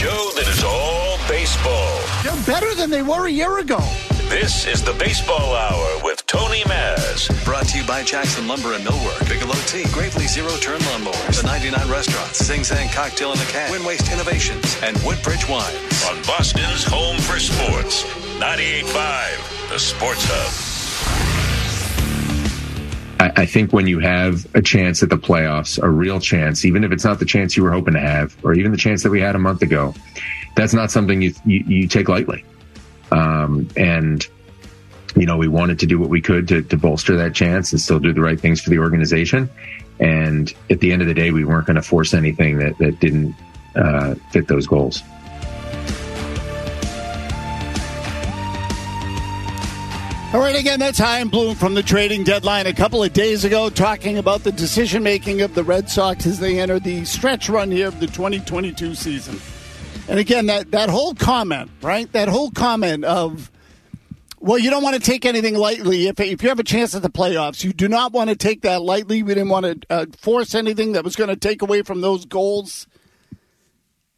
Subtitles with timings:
[0.00, 1.92] show that is all baseball.
[2.24, 3.80] They're better than they were a year ago.
[4.30, 7.28] This is the Baseball Hour with Tony Maz.
[7.44, 11.46] Brought to you by Jackson Lumber and Millwork, Bigelow Tea, Gravely Zero Turn Lawnmowers, the
[11.46, 16.04] 99 Restaurants, Sing Sang Cocktail in a Can, Win Waste Innovations, and Woodbridge Wines.
[16.08, 18.04] On Boston's home for sports,
[18.40, 20.69] 98.5, the Sports Hub.
[23.20, 26.82] I, I think when you have a chance at the playoffs, a real chance, even
[26.82, 29.10] if it's not the chance you were hoping to have, or even the chance that
[29.10, 29.94] we had a month ago,
[30.56, 32.44] that's not something you you, you take lightly.
[33.12, 34.26] Um, and
[35.16, 37.80] you know, we wanted to do what we could to, to bolster that chance and
[37.80, 39.50] still do the right things for the organization.
[39.98, 43.00] And at the end of the day, we weren't going to force anything that, that
[43.00, 43.34] didn't
[43.74, 45.02] uh, fit those goals.
[50.32, 53.68] All right, again, that's Chaim Bloom from the trading deadline a couple of days ago,
[53.68, 57.72] talking about the decision making of the Red Sox as they enter the stretch run
[57.72, 59.40] here of the 2022 season.
[60.08, 62.10] And again, that, that whole comment, right?
[62.12, 63.50] That whole comment of,
[64.38, 66.06] well, you don't want to take anything lightly.
[66.06, 68.62] If, if you have a chance at the playoffs, you do not want to take
[68.62, 69.24] that lightly.
[69.24, 72.24] We didn't want to uh, force anything that was going to take away from those
[72.24, 72.86] goals.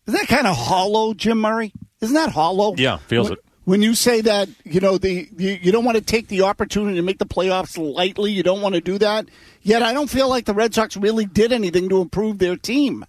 [0.07, 1.73] Isn't that kind of hollow, Jim Murray?
[2.03, 2.75] Isn't that hollow?
[2.77, 5.97] Yeah, feels when, it when you say that you know the you, you, don't want
[5.97, 9.27] to take the opportunity to make the playoffs lightly you don't want to do that
[9.63, 13.05] yet i don't feel like the red sox really did anything to improve their team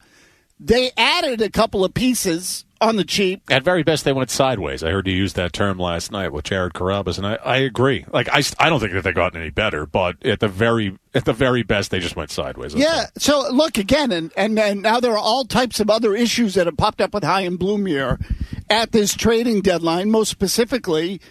[0.59, 3.41] they added a couple of pieces on the cheap.
[3.49, 4.83] At very best, they went sideways.
[4.83, 8.05] I heard you use that term last night with Jared Carrabis, and I, I agree.
[8.11, 11.25] Like I, I don't think that they gotten any better, but at the very at
[11.25, 12.75] the very best, they just went sideways.
[12.75, 13.05] Yeah.
[13.17, 16.65] So look again, and, and and now there are all types of other issues that
[16.67, 18.19] have popped up with Chaim Bloom here
[18.73, 20.09] at this trading deadline.
[20.09, 21.21] Most specifically,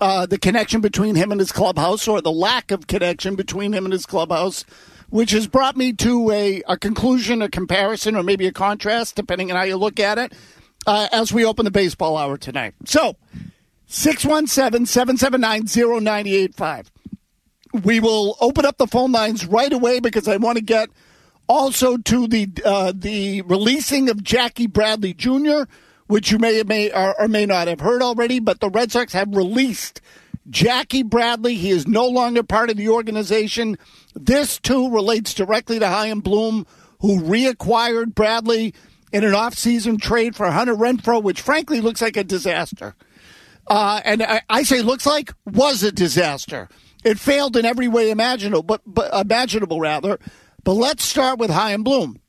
[0.00, 3.84] uh, the connection between him and his clubhouse, or the lack of connection between him
[3.84, 4.64] and his clubhouse
[5.10, 9.50] which has brought me to a, a conclusion, a comparison, or maybe a contrast, depending
[9.50, 10.32] on how you look at it,
[10.86, 12.74] uh, as we open the baseball hour tonight.
[12.86, 13.16] So,
[13.86, 16.92] 617 779 0985.
[17.82, 20.90] We will open up the phone lines right away because I want to get
[21.48, 25.64] also to the uh, the releasing of Jackie Bradley Jr.,
[26.10, 29.12] which you may may or, or may not have heard already, but the Red Sox
[29.12, 30.00] have released
[30.48, 31.54] Jackie Bradley.
[31.54, 33.78] He is no longer part of the organization.
[34.16, 36.66] This too relates directly to Chaim Bloom,
[36.98, 38.74] who reacquired Bradley
[39.12, 42.96] in an offseason trade for Hunter Renfroe, which frankly looks like a disaster.
[43.68, 46.68] Uh, and I, I, say looks like was a disaster.
[47.04, 50.18] It failed in every way imaginable, but, but imaginable rather.
[50.64, 52.20] But let's start with Chaim Bloom,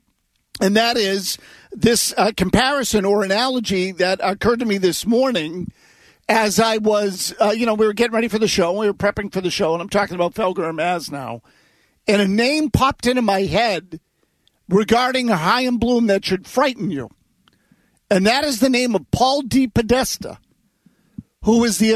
[0.61, 1.39] and that is
[1.71, 5.71] this uh, comparison or analogy that occurred to me this morning
[6.27, 8.93] as I was, uh, you know, we were getting ready for the show, we were
[8.93, 11.41] prepping for the show, and I'm talking about Felger and Maz now,
[12.07, 13.99] and a name popped into my head
[14.69, 17.09] regarding Chaim Bloom that should frighten you.
[18.09, 20.37] And that is the name of Paul DePodesta,
[21.43, 21.95] who is the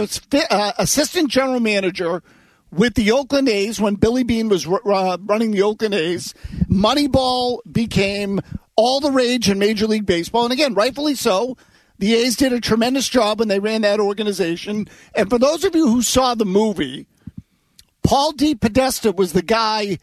[0.50, 2.24] uh, assistant general manager
[2.72, 6.34] with the Oakland A's when Billy Beane was uh, running the Oakland A's.
[6.70, 8.42] Moneyball became
[8.76, 10.44] all the rage in Major League Baseball.
[10.44, 11.58] And again, rightfully so.
[11.98, 14.88] The A's did a tremendous job when they ran that organization.
[15.14, 17.08] And for those of you who saw the movie,
[18.04, 19.98] Paul DePodesta was the guy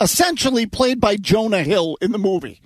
[0.00, 2.60] essentially played by Jonah Hill in the movie.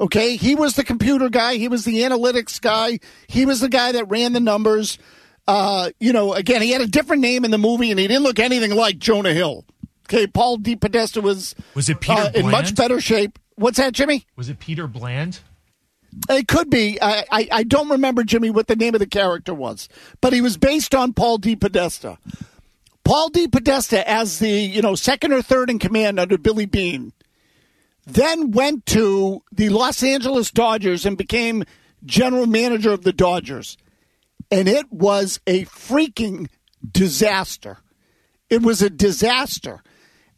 [0.00, 3.92] Okay, he was the computer guy, he was the analytics guy, he was the guy
[3.92, 4.98] that ran the numbers.
[5.46, 8.22] Uh, you know, again, he had a different name in the movie, and he didn't
[8.22, 9.64] look anything like Jonah Hill.
[10.08, 13.38] Okay, Paul DePodesta was was it Peter uh, in much better shape.
[13.56, 14.26] What's that, Jimmy?
[14.36, 15.40] Was it Peter Brand?
[16.28, 16.98] It could be.
[17.00, 19.88] I, I, I don't remember, Jimmy, what the name of the character was,
[20.20, 22.18] but he was based on Paul DePodesta.
[23.04, 27.12] Paul DePodesta, as the you know second or third in command under Billy Beane,
[28.06, 31.64] then went to the Los Angeles Dodgers and became
[32.04, 33.76] general manager of the Dodgers,
[34.50, 36.48] and it was a freaking
[36.88, 37.78] disaster.
[38.50, 39.82] It was a disaster,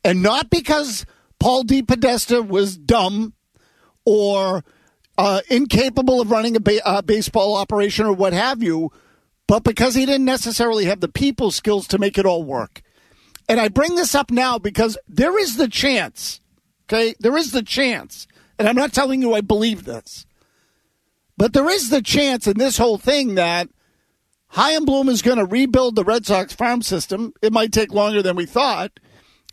[0.05, 1.05] and not because
[1.39, 3.35] Paul DePodesta was dumb
[4.05, 4.65] or
[5.19, 8.91] uh, incapable of running a ba- uh, baseball operation or what have you
[9.47, 12.83] but because he didn't necessarily have the people skills to make it all work.
[13.49, 16.41] And I bring this up now because there is the chance,
[16.85, 17.15] okay?
[17.21, 18.27] There is the chance,
[18.59, 20.27] and I'm not telling you I believe this,
[21.37, 23.69] but there is the chance in this whole thing that
[24.49, 27.33] Chaim Bloom is going to rebuild the Red Sox farm system.
[27.43, 28.99] It might take longer than we thought.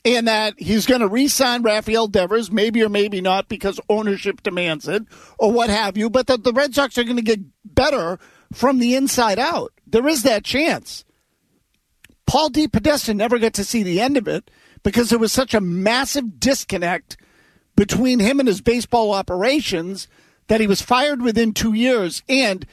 [0.05, 4.43] And that he's going to re sign Rafael Devers, maybe or maybe not because ownership
[4.43, 5.03] demands it
[5.39, 8.19] or what have you, but that the Red Sox are going to get better
[8.51, 9.71] from the inside out.
[9.87, 11.05] There is that chance.
[12.25, 14.51] Paul DePodesta never got to see the end of it
[14.83, 17.15] because there was such a massive disconnect
[17.75, 20.07] between him and his baseball operations
[20.47, 22.23] that he was fired within two years.
[22.27, 22.65] And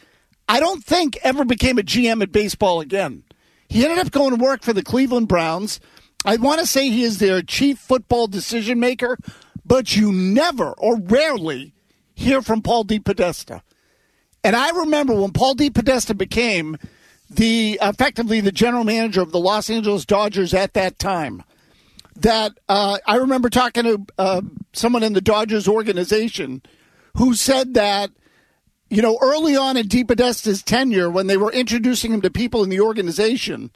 [0.50, 3.22] I don't think ever became a GM at baseball again.
[3.68, 5.78] He ended up going to work for the Cleveland Browns.
[6.24, 9.16] I want to say he is their chief football decision maker,
[9.64, 11.72] but you never or rarely
[12.16, 13.62] hear from Paul DePodesta.
[14.42, 16.78] And I remember when Paul DePodesta became
[17.30, 21.44] the effectively the general manager of the Los Angeles Dodgers at that time.
[22.16, 24.42] That uh, I remember talking to uh,
[24.72, 26.60] someone in the Dodgers organization
[27.16, 28.10] who said that
[28.90, 32.68] you know early on in DePodesta's tenure, when they were introducing him to people in
[32.68, 33.70] the organization,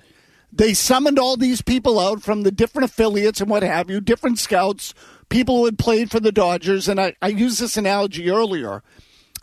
[0.52, 4.38] they summoned all these people out from the different affiliates and what have you, different
[4.38, 4.94] scouts,
[5.28, 6.88] people who had played for the Dodgers.
[6.88, 8.82] And I, I used this analogy earlier.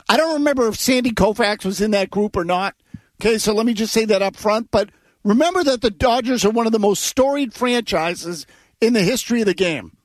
[0.08, 2.76] I don't remember if Sandy Koufax was in that group or not.
[3.20, 4.72] Okay, so let me just say that up front.
[4.72, 4.90] But
[5.24, 8.46] remember that the Dodgers are one of the most storied franchises
[8.80, 9.96] in the history of the game.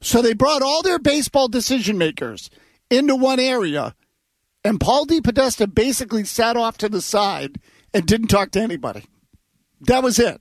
[0.00, 2.50] So they brought all their baseball decision makers
[2.90, 3.94] into one area,
[4.64, 5.20] and Paul D.
[5.20, 7.60] DePodesta basically sat off to the side
[7.94, 9.04] and didn't talk to anybody.
[9.80, 10.40] That was it.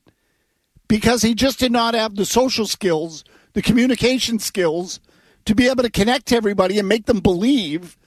[0.87, 3.23] Because he just did not have the social skills,
[3.53, 4.99] the communication skills
[5.45, 7.97] to be able to connect to everybody and make them believe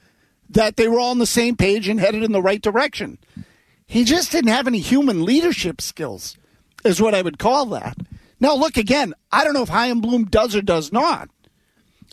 [0.49, 3.17] that they were all on the same page and headed in the right direction.
[3.87, 6.37] He just didn't have any human leadership skills,
[6.83, 7.97] is what I would call that.
[8.39, 11.29] Now, look again, I don't know if Bloom does or does not.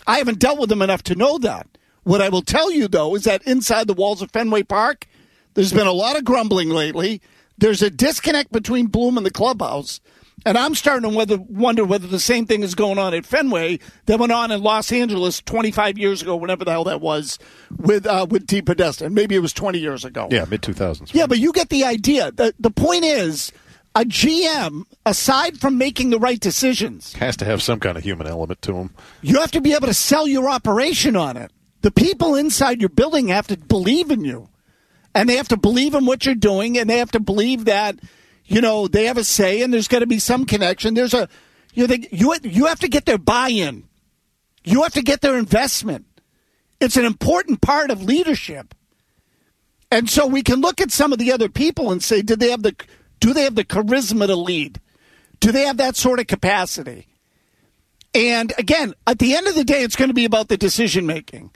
[0.07, 1.67] I haven't dealt with him enough to know that.
[2.09, 5.07] What I will tell you, though, is that inside the walls of Fenway Park,
[5.53, 7.21] there's been a lot of grumbling lately.
[7.59, 10.01] There's a disconnect between Bloom and the clubhouse.
[10.47, 13.81] And I'm starting to whether, wonder whether the same thing is going on at Fenway
[14.07, 17.39] that went on in Los Angeles 25 years ago, whenever the hell that was,
[17.77, 19.03] with uh, with DePodesta.
[19.03, 20.29] And maybe it was 20 years ago.
[20.31, 21.13] Yeah, mid 2000s.
[21.13, 22.33] Yeah, but you get the idea.
[22.33, 23.53] The, the point is,
[23.95, 28.27] a GM, aside from making the right decisions, has to have some kind of human
[28.27, 28.95] element to him.
[29.21, 31.53] You have to be able to sell your operation on it.
[31.83, 34.49] The people inside your building have to believe in you.
[35.15, 37.99] And they have to believe in what you're doing, and they have to believe that
[38.49, 40.95] you know, they have a say and there's got to be some connection.
[40.95, 41.29] There's a,
[41.75, 43.85] you, know, they, you, you have to get their buy in,
[44.65, 46.07] you have to get their investment.
[46.81, 48.75] It's an important part of leadership.
[49.91, 52.51] And so we can look at some of the other people and say, did they
[52.51, 52.75] have the,
[53.21, 54.81] do they have the charisma to lead?
[55.41, 57.07] Do they have that sort of capacity?
[58.15, 61.07] And again, at the end of the day, it's going to be about the decision
[61.07, 61.51] making.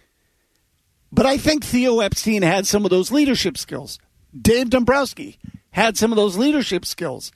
[1.13, 3.99] But I think Theo Epstein had some of those leadership skills.
[4.39, 5.39] Dave Dombrowski
[5.71, 7.33] had some of those leadership skills.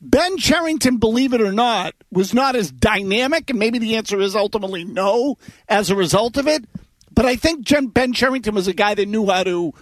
[0.00, 4.36] Ben Cherington, believe it or not, was not as dynamic, and maybe the answer is
[4.36, 5.38] ultimately no
[5.68, 6.64] as a result of it.
[7.10, 9.72] But I think Ben Cherington was a guy that knew how to,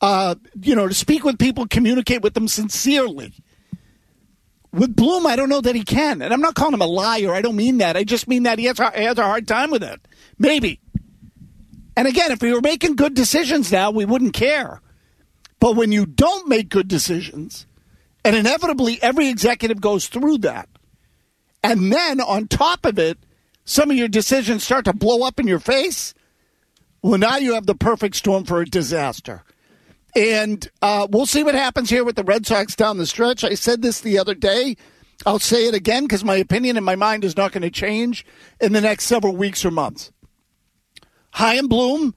[0.00, 3.34] uh, you know, to speak with people, communicate with them sincerely.
[4.70, 7.34] With Bloom, I don't know that he can, and I'm not calling him a liar.
[7.34, 7.96] I don't mean that.
[7.96, 10.00] I just mean that he has, he has a hard time with it.
[10.38, 10.80] Maybe.
[11.98, 14.80] And again, if we were making good decisions now, we wouldn't care.
[15.58, 17.66] But when you don't make good decisions,
[18.24, 20.68] and inevitably every executive goes through that,
[21.60, 23.18] and then on top of it,
[23.64, 26.14] some of your decisions start to blow up in your face,
[27.02, 29.42] well, now you have the perfect storm for a disaster.
[30.14, 33.42] And uh, we'll see what happens here with the Red Sox down the stretch.
[33.42, 34.76] I said this the other day.
[35.26, 38.24] I'll say it again because my opinion in my mind is not going to change
[38.60, 40.12] in the next several weeks or months.
[41.32, 42.14] Bloom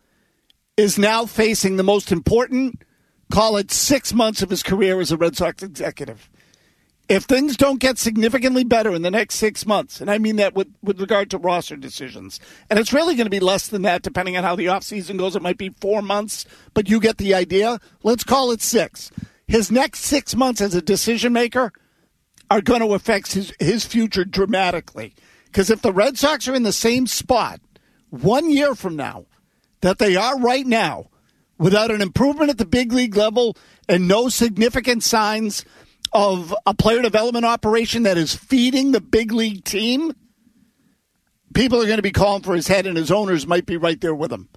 [0.78, 2.84] is now facing the most important
[3.32, 6.30] call it six months of his career as a Red Sox executive.
[7.10, 10.54] If things don't get significantly better in the next six months, and I mean that
[10.54, 12.40] with, with regard to roster decisions,
[12.70, 15.36] and it's really going to be less than that depending on how the offseason goes.
[15.36, 17.80] It might be four months, but you get the idea.
[18.04, 19.12] Let's call it six.
[19.48, 21.74] His next six months as a decision maker
[22.50, 25.14] are going to affect his, his future dramatically.
[25.46, 27.60] Because if the Red Sox are in the same spot
[28.12, 29.26] one year from now
[29.82, 31.08] that they are right now,
[31.58, 33.58] without an improvement at the big league level
[33.90, 35.66] and no significant signs
[36.14, 40.14] of a player development operation that is feeding the big league team,
[41.54, 44.02] people are going to be calling for his head, and his owners might be right
[44.02, 44.50] there with him.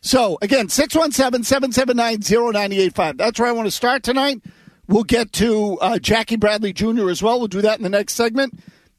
[0.00, 2.20] So, again, 617 779
[2.52, 3.16] 0985.
[3.16, 4.42] That's where I want to start tonight.
[4.88, 7.08] We'll get to uh, Jackie Bradley Jr.
[7.08, 7.38] as well.
[7.38, 8.58] We'll do that in the next segment.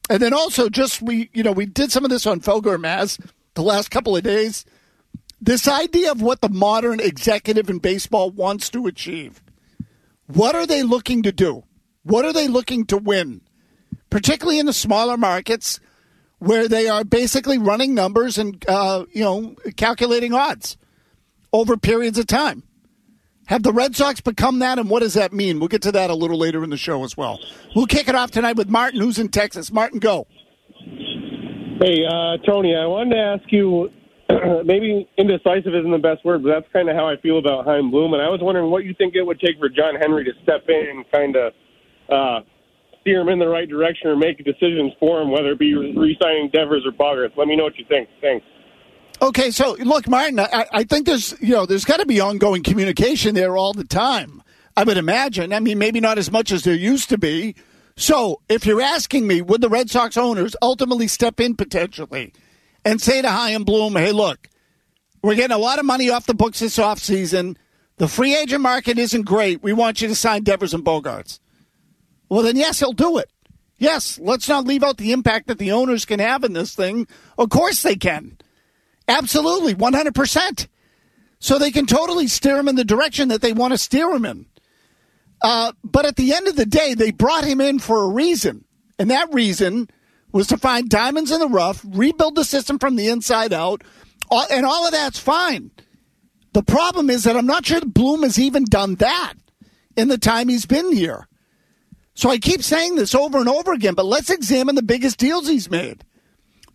[0.10, 3.20] And then also, just we, you know, we did some of this on and Maz
[3.54, 4.66] the last couple of days
[5.44, 9.44] this idea of what the modern executive in baseball wants to achieve.
[10.28, 11.66] What are they looking to do?
[12.04, 13.42] What are they looking to win?
[14.10, 15.82] Particularly in the smaller markets
[16.40, 20.78] where they are basically running numbers and uh, you know calculating odds
[21.52, 22.64] over periods of time.
[23.48, 25.60] Have the Red Sox become that, and what does that mean?
[25.60, 27.42] We'll get to that a little later in the show as well.
[27.76, 29.74] We'll kick it off tonight with Martin, who's in Texas.
[29.74, 30.28] Martin, go.
[31.80, 33.90] Hey, uh, Tony, I wanted to ask you
[34.66, 37.92] maybe indecisive isn't the best word, but that's kind of how I feel about Chaim
[37.92, 38.14] Bloom.
[38.14, 40.66] And I was wondering what you think it would take for John Henry to step
[40.70, 41.54] in and kind of
[42.10, 42.40] uh,
[43.02, 46.50] steer him in the right direction or make decisions for him, whether it be re-signing
[46.54, 47.36] Devers or Bogaerts.
[47.38, 48.08] Let me know what you think.
[48.22, 48.46] Thanks.
[49.22, 52.64] Okay, so look, Martin, I, I think there's you know there's got to be ongoing
[52.64, 54.44] communication there all the time.
[54.76, 55.54] I would imagine.
[55.54, 57.56] I mean, maybe not as much as there used to be.
[57.96, 62.34] So, if you're asking me, would the Red Sox owners ultimately step in potentially
[62.84, 64.50] and say to Chaim Bloom, "Hey, look,
[65.22, 67.56] we're getting a lot of money off the books this offseason.
[67.98, 69.62] The free agent market isn't great.
[69.62, 71.40] We want you to sign Devers and Bogaerts.
[72.30, 73.30] Well, then yes, he'll do it.
[73.78, 77.08] Yes, let's not leave out the impact that the owners can have in this thing.
[77.38, 78.38] Of course they can.
[79.08, 80.68] Absolutely, 100%.
[81.40, 84.26] So they can totally steer him in the direction that they want to steer him
[84.26, 84.46] in.
[85.44, 88.64] Uh, but at the end of the day, they brought him in for a reason.
[88.98, 89.90] And that reason
[90.32, 93.84] was to find diamonds in the rough, rebuild the system from the inside out,
[94.32, 95.72] and all of that's fine.
[96.54, 99.34] The problem is that I'm not sure Bloom has even done that
[99.98, 101.28] in the time he's been here.
[102.16, 105.48] So I keep saying this over and over again, but let's examine the biggest deals
[105.48, 106.04] he's made.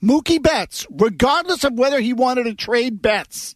[0.03, 3.55] Mookie Betts, regardless of whether he wanted to trade Betts,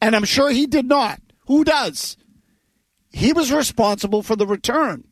[0.00, 1.20] and I'm sure he did not.
[1.46, 2.16] Who does?
[3.10, 5.04] He was responsible for the return.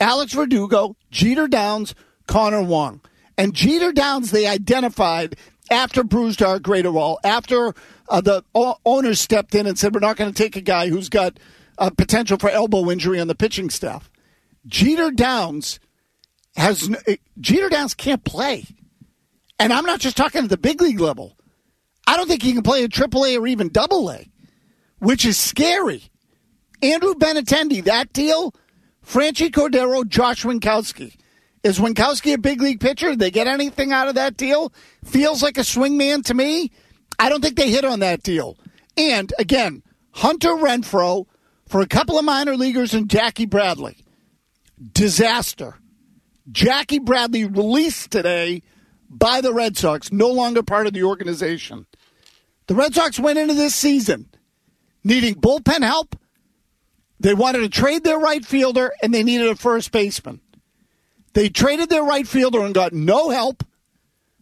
[0.00, 1.94] Alex Verdugo, Jeter Downs,
[2.26, 3.00] Connor Wong.
[3.36, 5.36] And Jeter Downs, they identified
[5.70, 7.74] after Brusdar Graterol, after
[8.08, 11.08] uh, the owners stepped in and said, we're not going to take a guy who's
[11.08, 11.38] got
[11.78, 14.10] uh, potential for elbow injury on the pitching staff.
[14.66, 15.80] Jeter Downs
[16.56, 16.88] has
[17.40, 18.64] Jeter Downs can't play,
[19.58, 21.36] and I'm not just talking at the big league level.
[22.06, 24.26] I don't think he can play a AAA or even Double A,
[24.98, 26.04] which is scary.
[26.82, 28.54] Andrew Benintendi, that deal.
[29.04, 31.16] Franchy Cordero, Josh Winckowski.
[31.62, 33.10] Is Winckowski a big league pitcher?
[33.10, 34.72] Did they get anything out of that deal?
[35.04, 36.70] Feels like a swingman to me.
[37.18, 38.58] I don't think they hit on that deal.
[38.96, 41.26] And again, Hunter Renfroe
[41.66, 43.96] for a couple of minor leaguers and Jackie Bradley
[44.92, 45.76] disaster.
[46.50, 48.62] Jackie Bradley released today
[49.08, 51.86] by the Red Sox, no longer part of the organization.
[52.66, 54.28] The Red Sox went into this season
[55.02, 56.16] needing bullpen help.
[57.20, 60.40] They wanted to trade their right fielder and they needed a first baseman.
[61.34, 63.64] They traded their right fielder and got no help.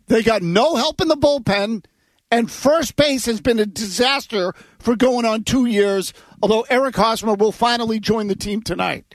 [0.07, 1.85] They got no help in the bullpen,
[2.31, 6.13] and first base has been a disaster for going on two years,
[6.43, 9.15] although Eric Hosmer will finally join the team tonight.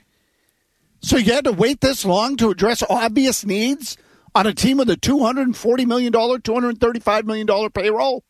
[1.00, 3.96] So you had to wait this long to address obvious needs
[4.34, 8.24] on a team with a $240 million, $235 million payroll?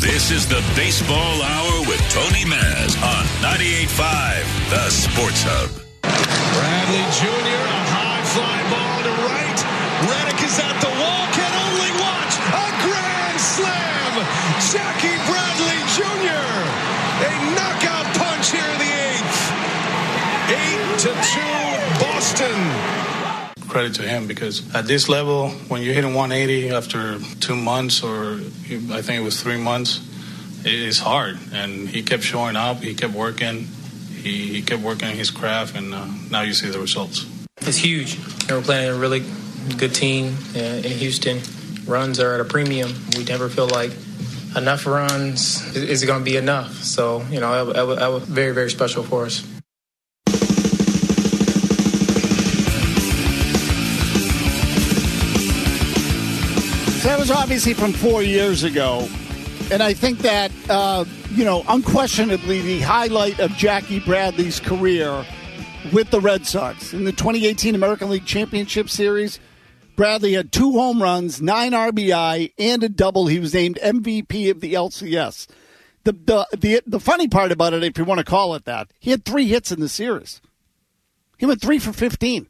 [0.00, 5.68] This is the Baseball Hour with Tony Maz on 98.5, the Sports Hub.
[6.00, 9.60] Bradley Jr., a high fly ball to right.
[10.08, 14.12] Reddick is at the wall, can only watch a grand slam.
[14.72, 16.48] Jackie Bradley Jr.,
[17.28, 19.40] a knockout punch here in the eighth.
[20.48, 21.60] Eight to two,
[22.00, 22.99] Boston
[23.70, 28.34] credit to him because at this level, when you're hitting 180 after two months or
[28.92, 30.00] I think it was three months,
[30.64, 31.38] it's hard.
[31.52, 32.78] And he kept showing up.
[32.78, 33.68] He kept working.
[34.12, 37.24] He, he kept working his craft, and uh, now you see the results.
[37.62, 38.18] It's huge.
[38.50, 39.24] we're playing a really
[39.78, 41.40] good team uh, in Houston.
[41.86, 42.92] Runs are at a premium.
[43.16, 43.92] We never feel like
[44.56, 46.82] enough runs is going to be enough.
[46.82, 49.46] So you know, that was very very special for us.
[57.02, 59.08] That was obviously from four years ago.
[59.72, 65.24] And I think that, uh, you know, unquestionably the highlight of Jackie Bradley's career
[65.94, 66.92] with the Red Sox.
[66.92, 69.40] In the 2018 American League Championship Series,
[69.96, 73.28] Bradley had two home runs, nine RBI, and a double.
[73.28, 75.46] He was named MVP of the LCS.
[76.04, 78.92] The, the, the, the funny part about it, if you want to call it that,
[79.00, 80.42] he had three hits in the series.
[81.38, 82.46] He went three for 15.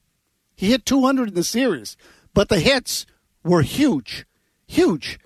[0.56, 1.96] He hit 200 in the series,
[2.34, 3.06] but the hits
[3.44, 4.26] were huge
[4.70, 5.18] huge.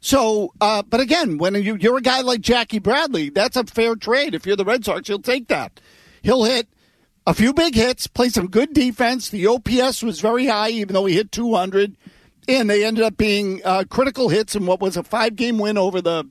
[0.00, 3.94] So, uh, but again, when you, you're a guy like Jackie Bradley, that's a fair
[3.94, 4.34] trade.
[4.34, 5.80] If you're the Red Sox, you'll take that.
[6.22, 6.68] He'll hit
[7.26, 9.28] a few big hits, play some good defense.
[9.28, 11.96] The OPS was very high, even though he hit 200,
[12.48, 15.78] and they ended up being uh, critical hits in what was a five game win
[15.78, 16.24] over the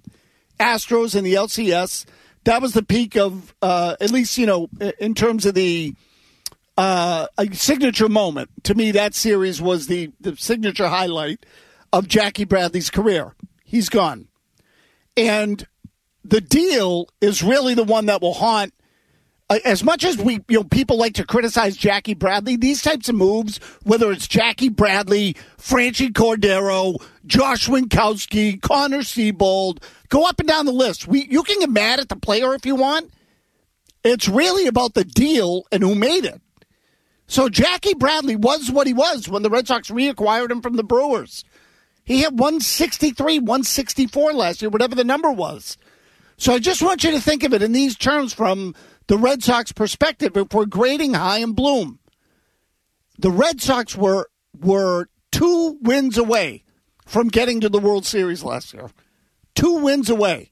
[0.60, 2.06] Astros in the LCS.
[2.44, 5.94] That was the peak of, uh, at least, you know, in terms of the
[6.78, 8.50] uh, a signature moment.
[8.64, 11.46] To me, that series was the, the signature highlight
[11.94, 13.36] of Jackie Bradley's career.
[13.64, 14.28] He's gone.
[15.18, 15.66] And
[16.24, 18.74] the deal is really the one that will haunt
[19.52, 23.10] uh, as much as we you know people like to criticize Jackie Bradley, these types
[23.10, 30.48] of moves, whether it's Jackie Bradley, Franchy Cordero, Josh Winckowski, Connor Seabold, go up and
[30.48, 31.06] down the list.
[31.06, 33.12] We you can get mad at the player if you want.
[34.06, 36.42] It's really about the deal and who made it.
[37.28, 40.84] So Jackie Bradley was what he was when the Red Sox reacquired him from the
[40.84, 41.44] Brewers.
[42.12, 45.78] He had 163, 164 last year, whatever the number was.
[46.36, 48.76] So I just want you to think of it in these terms from
[49.08, 52.00] the Red Sox perspective, if we're grading Chaim Bloom,
[53.18, 56.66] the Red Sox were were two wins away
[57.06, 58.90] from getting to the World Series last year.
[59.56, 60.52] Two wins away.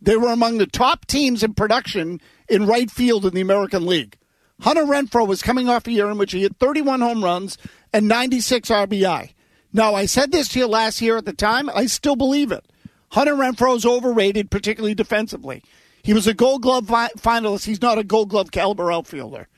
[0.00, 4.16] They were among the top teams in production in right field in the American League.
[4.60, 7.58] Hunter Renfroe was coming off a year in which he hit 31 home runs
[7.92, 9.34] and 96 RBI.
[9.72, 11.70] Now, I said this to you last year at the time.
[11.70, 12.64] I still believe it.
[13.10, 15.62] Hunter Renfroe is overrated, particularly defensively.
[16.02, 17.64] He was a Gold Glove fi- finalist.
[17.64, 19.48] He's not a Gold Glove caliber outfielder,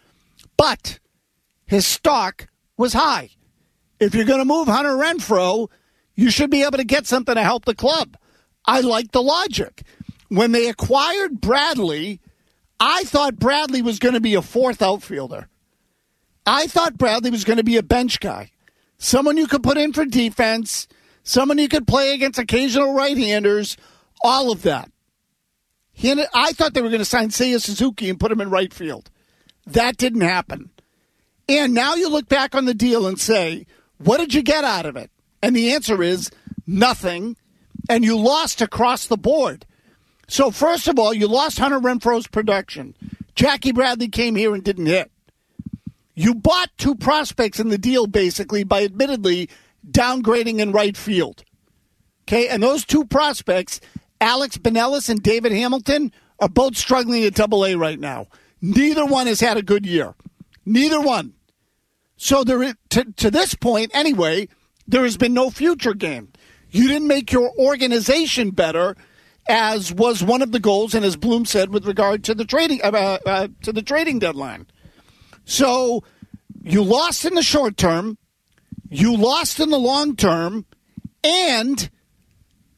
[0.56, 0.98] but
[1.66, 3.30] his stock was high.
[4.00, 5.68] If you're going to move Hunter Renfroe,
[6.14, 8.16] you should be able to get something to help the club.
[8.66, 9.82] I like the logic.
[10.28, 12.20] When they acquired Bradley,
[12.80, 15.48] I thought Bradley was going to be a fourth outfielder.
[16.46, 18.50] I thought Bradley was going to be a bench guy,
[18.98, 20.88] someone you could put in for defense,
[21.22, 23.76] someone you could play against occasional right handers,
[24.22, 24.90] all of that.
[25.92, 28.50] He ended, I thought they were going to sign Seiya Suzuki and put him in
[28.50, 29.10] right field.
[29.66, 30.70] That didn't happen.
[31.48, 33.66] And now you look back on the deal and say,
[33.98, 35.10] what did you get out of it?
[35.42, 36.30] And the answer is
[36.66, 37.36] nothing.
[37.88, 39.66] And you lost across the board.
[40.26, 42.96] So, first of all, you lost Hunter Renfroe's production.
[43.34, 45.10] Jackie Bradley came here and didn't hit.
[46.14, 49.48] You bought two prospects in the deal, basically, by admittedly
[49.88, 51.44] downgrading in right field.
[52.22, 53.80] Okay, and those two prospects
[54.20, 58.28] Alex Binelas and David Hamilton are both struggling at Double A right now.
[58.60, 60.14] Neither one has had a good year.
[60.64, 61.34] Neither one.
[62.16, 64.48] So there, to, to this point, anyway,
[64.86, 66.32] there has been no future game.
[66.70, 68.96] You didn't make your organization better,
[69.48, 72.80] as was one of the goals, and as Bloom said with regard to the trading
[72.82, 74.66] uh, uh, to the trading deadline.
[75.44, 76.04] So
[76.62, 78.18] you lost in the short term,
[78.88, 80.66] you lost in the long term,
[81.22, 81.90] and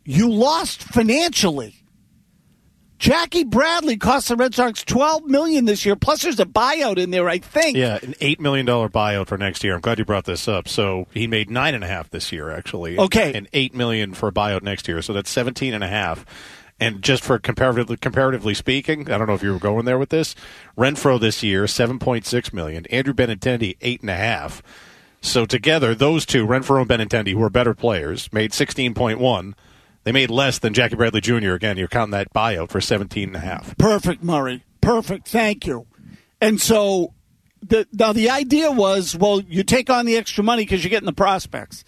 [0.04, 1.74] you lost financially.
[2.98, 5.96] Jackie Bradley cost the Red Sox twelve million this year.
[5.96, 7.76] Plus, there's a buyout in there, I think.
[7.76, 9.74] Yeah, an eight million dollar buyout for next year.
[9.74, 10.66] I'm glad you brought this up.
[10.66, 12.98] So he made nine and a half this year, actually.
[12.98, 15.02] Okay, and eight million for a buyout next year.
[15.02, 16.24] So that's seventeen and a half.
[16.78, 20.10] And just for comparatively, comparatively speaking, I don't know if you were going there with
[20.10, 20.34] this.
[20.76, 22.84] Renfroe this year, seven point six million.
[22.86, 24.62] Andrew Benintendi, eight and a half.
[25.22, 29.54] So together, those two, Renfroe and Benintendi, who are better players, made sixteen point one.
[30.04, 31.54] They made less than Jackie Bradley Jr.
[31.54, 33.76] Again, you're counting that buyout for 17 and a half.
[33.76, 34.62] Perfect, Murray.
[34.80, 35.26] Perfect.
[35.26, 35.88] Thank you.
[36.40, 37.12] And so
[37.60, 41.06] the, now the idea was, well, you take on the extra money because you're getting
[41.06, 41.82] the prospects,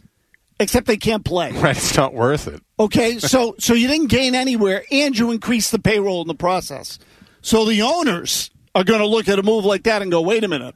[0.59, 1.53] except they can't play.
[1.63, 1.77] Right.
[1.77, 2.61] It's not worth it.
[2.81, 3.19] Okay.
[3.19, 6.99] So, so you didn't gain anywhere and you increased the payroll in the process.
[7.41, 10.45] So the owners are going to look at a move like that and go, wait
[10.45, 10.75] a minute.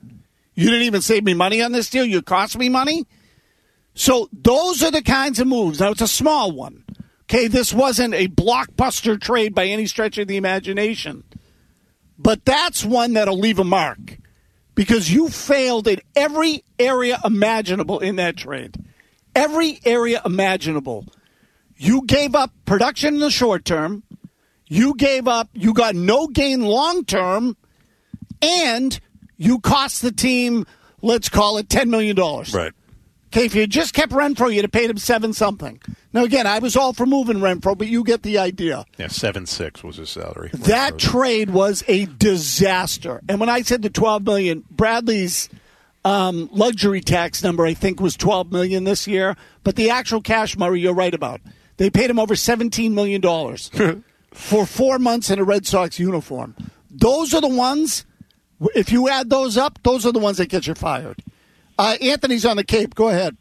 [0.54, 2.04] You didn't even save me money on this deal.
[2.04, 3.06] You cost me money.
[3.94, 5.80] So those are the kinds of moves.
[5.80, 6.84] Now it's a small one.
[7.24, 11.24] Okay, this wasn't a blockbuster trade by any stretch of the imagination.
[12.18, 14.18] But that's one that'll leave a mark
[14.74, 18.76] because you failed in every area imaginable in that trade.
[19.34, 21.06] Every area imaginable.
[21.82, 24.04] You gave up production in the short term.
[24.68, 27.56] You gave up, you got no gain long term,
[28.40, 29.00] and
[29.36, 30.64] you cost the team,
[31.02, 32.16] let's call it $10 million.
[32.16, 32.72] Right.
[33.26, 35.80] Okay, if you just kept Renfroe, you'd have paid him seven something.
[36.12, 38.84] Now, again, I was all for moving Renfroe, but you get the idea.
[38.96, 40.50] Yeah, seven six was his salary.
[40.52, 43.22] That trade was a disaster.
[43.28, 45.48] And when I said the twelve million, Bradley's
[46.04, 50.56] um, luxury tax number I think was twelve million this year, but the actual cash,
[50.56, 51.40] Murray, you're right about.
[51.76, 53.70] They paid him over seventeen million dollars
[54.32, 56.54] for four months in a Red Sox uniform.
[56.90, 58.04] Those are the ones.
[58.74, 61.22] If you add those up, those are the ones that get you fired.
[61.78, 62.94] Uh, Anthony's on the Cape.
[62.94, 63.36] Go ahead.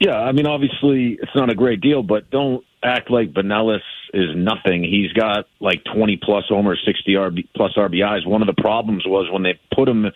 [0.00, 3.80] Yeah, I mean, obviously it's not a great deal, but don't act like Binelas
[4.14, 4.84] is nothing.
[4.84, 8.26] He's got like 20 plus homers, 60 RB, plus RBIs.
[8.26, 10.06] One of the problems was when they put him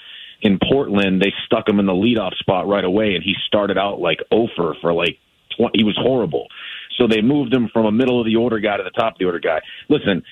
[0.41, 4.01] in Portland, they stuck him in the leadoff spot right away, and he started out
[4.01, 5.19] like Ofer for like
[5.57, 5.79] 20.
[5.79, 6.47] He was horrible.
[6.99, 9.19] So they moved him from a middle of the order guy to the top of
[9.19, 9.61] the order guy.
[9.89, 10.23] Listen,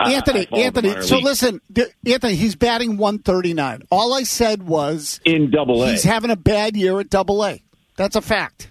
[0.00, 1.02] Anthony, I, I Anthony.
[1.02, 1.60] So listen,
[2.06, 3.82] Anthony, he's batting 139.
[3.90, 5.90] All I said was in Double A.
[5.90, 7.62] He's having a bad year at Double A.
[7.96, 8.70] That's a fact.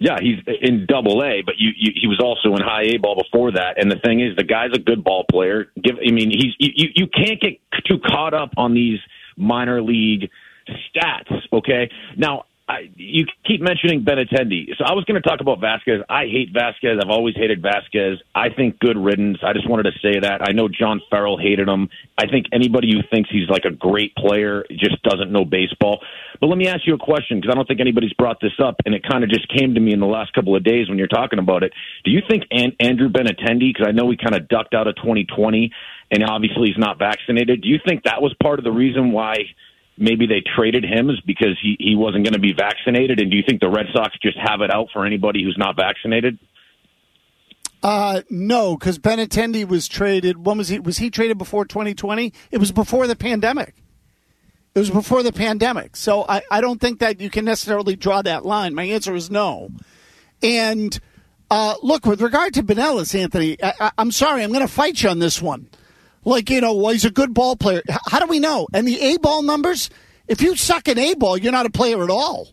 [0.00, 3.14] Yeah, he's in Double A, but you, you, he was also in High A ball
[3.14, 3.80] before that.
[3.80, 5.66] And the thing is, the guy's a good ball player.
[5.80, 8.98] Give, I mean, he's you, you can't get too caught up on these
[9.36, 10.28] minor league
[10.68, 11.30] stats.
[11.52, 14.76] Okay, now I, you keep mentioning Benintendi.
[14.78, 16.02] So I was going to talk about Vázquez.
[16.08, 17.02] I hate Vázquez.
[17.02, 18.16] I've always hated Vázquez.
[18.34, 19.38] I think good riddance.
[19.44, 20.42] I just wanted to say that.
[20.42, 21.88] I know John Farrell hated him.
[22.16, 26.00] I think anybody who thinks he's like a great player just doesn't know baseball.
[26.40, 28.76] But let me ask you a question because I don't think anybody's brought this up,
[28.86, 30.98] and it kind of just came to me in the last couple of days when
[30.98, 31.72] you're talking about it.
[32.04, 34.94] Do you think An- Andrew Benintendi, because I know he kind of ducked out of
[34.96, 35.72] 2020,
[36.12, 39.34] and obviously he's not vaccinated, do you think that was part of the reason why–
[39.96, 43.20] maybe they traded him is because he, he wasn't going to be vaccinated?
[43.20, 45.76] And do you think the Red Sox just have it out for anybody who's not
[45.76, 46.38] vaccinated?
[47.82, 50.44] Uh, no, because Benintendi was traded.
[50.46, 50.78] When was he?
[50.78, 52.32] Was he traded before 2020?
[52.52, 53.74] It was before the pandemic.
[54.74, 55.96] It was before the pandemic.
[55.96, 58.74] So I, I don't think that you can necessarily draw that line.
[58.74, 59.70] My answer is no.
[60.42, 60.98] And
[61.50, 65.10] uh, look, with regard to Binelas, Anthony, I, am sorry, I'm going to fight you
[65.10, 65.68] on this one.
[66.24, 67.82] Like, you know, well, he's a good ball player.
[68.06, 68.68] How do we know?
[68.72, 69.90] And the A ball numbers,
[70.28, 72.48] if you suck in A ball, you're not a player at all.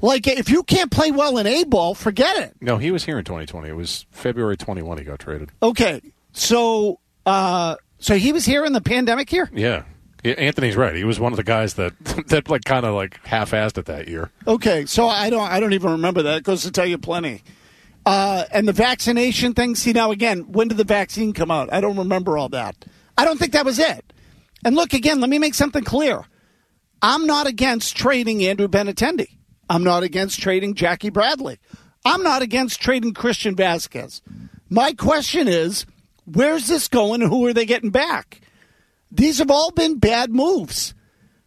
[0.00, 2.56] Like, if you can't play well in A ball, forget it.
[2.60, 3.68] No, he was here in 2020.
[3.68, 5.50] It was February 21 he got traded.
[5.62, 6.00] Okay.
[6.32, 9.50] So, uh, so he was here in the pandemic year?
[9.52, 9.84] Yeah.
[10.24, 10.94] Anthony's right.
[10.94, 14.08] He was one of the guys that that like kind of like half-assed it that
[14.08, 14.30] year.
[14.46, 16.38] Okay, so I don't I don't even remember that.
[16.38, 17.42] It goes to tell you plenty.
[18.08, 19.74] Uh, and the vaccination thing.
[19.74, 21.70] See, now again, when did the vaccine come out?
[21.70, 22.86] I don't remember all that.
[23.18, 24.14] I don't think that was it.
[24.64, 26.24] And look, again, let me make something clear.
[27.02, 29.28] I'm not against trading Andrew Benintendi.
[29.68, 31.58] I'm not against trading Jackie Bradley.
[32.02, 34.22] I'm not against trading Christian Vázquez.
[34.70, 35.84] My question is,
[36.24, 38.40] where's this going and who are they getting back?
[39.12, 40.94] These have all been bad moves.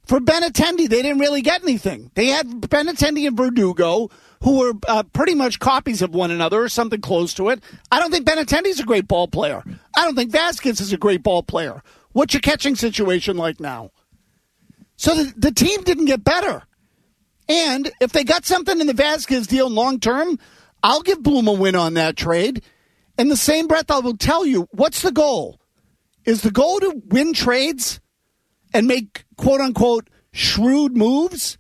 [0.06, 2.12] For Benintendi, they didn't really get anything.
[2.14, 6.70] They had Benintendi and Verdugo, who were uh, pretty much copies of one another or
[6.70, 7.64] something close to it.
[7.92, 9.64] I don't think Benintendi's a great ball player.
[9.96, 11.84] I don't think Vázquez is a great ball player.
[12.12, 13.92] What's your catching situation like now?
[14.98, 16.64] So the, the team didn't get better.
[17.48, 20.40] And if they got something in the Vázquez deal long term,
[20.84, 22.64] I'll give Bloom a win on that trade.
[23.18, 25.60] In the same breath, I will tell you what's the goal?
[26.26, 28.00] Is the goal to win trades
[28.74, 31.58] and make quote unquote shrewd moves?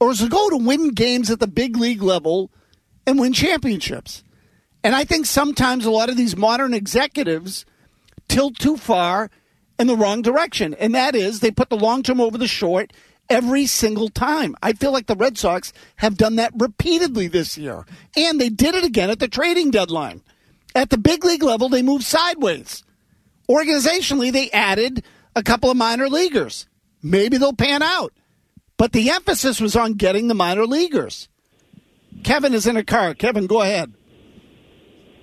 [0.00, 2.50] Or is the goal to win games at the big league level
[3.06, 4.22] and win championships?
[4.84, 7.64] And I think sometimes a lot of these modern executives
[8.28, 9.30] tilt too far
[9.78, 10.74] in the wrong direction.
[10.74, 12.92] And that is they put the long term over the short
[13.28, 14.54] every single time.
[14.62, 17.84] I feel like the Red Sox have done that repeatedly this year.
[18.16, 20.22] And they did it again at the trading deadline.
[20.74, 22.84] At the big league level, they moved sideways.
[23.48, 25.02] Organizationally, they added
[25.34, 26.66] a couple of minor leaguers.
[27.02, 28.12] Maybe they'll pan out.
[28.78, 31.28] But the emphasis was on getting the minor leaguers.
[32.24, 33.12] Kevin is in a car.
[33.12, 33.92] Kevin, go ahead.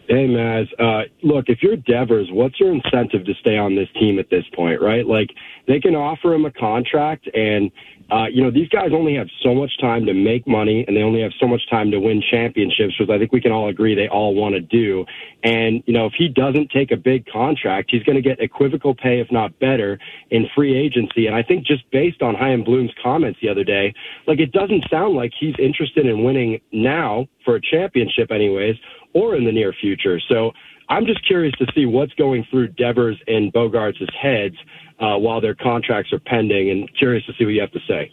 [0.07, 0.67] Hey, Maz.
[0.79, 4.43] Uh, look, if you're Devers, what's your incentive to stay on this team at this
[4.53, 5.05] point, right?
[5.05, 5.29] Like,
[5.67, 7.71] they can offer him a contract and
[8.11, 11.01] uh, you know, these guys only have so much time to make money and they
[11.01, 13.95] only have so much time to win championships, which I think we can all agree
[13.95, 15.05] they all want to do.
[15.43, 18.93] And, you know, if he doesn't take a big contract, he's going to get equivocal
[18.93, 19.97] pay, if not better,
[20.29, 21.25] in free agency.
[21.25, 23.93] And I think just based on Chaim Bloom's comments the other day,
[24.27, 28.75] like it doesn't sound like he's interested in winning now for a championship, anyways,
[29.15, 30.19] or in the near future.
[30.29, 30.51] So
[30.89, 34.55] I'm just curious to see what's going through Devers and Bogaerts' heads
[34.99, 38.11] uh, while their contracts are pending, and curious to see what you have to say.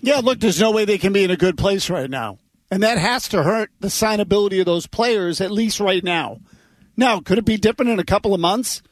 [0.00, 2.38] Yeah, look, there's no way they can be in a good place right now.
[2.70, 6.40] And that has to hurt the signability of those players, at least right now.
[6.96, 8.82] Now, could it be different in a couple of months?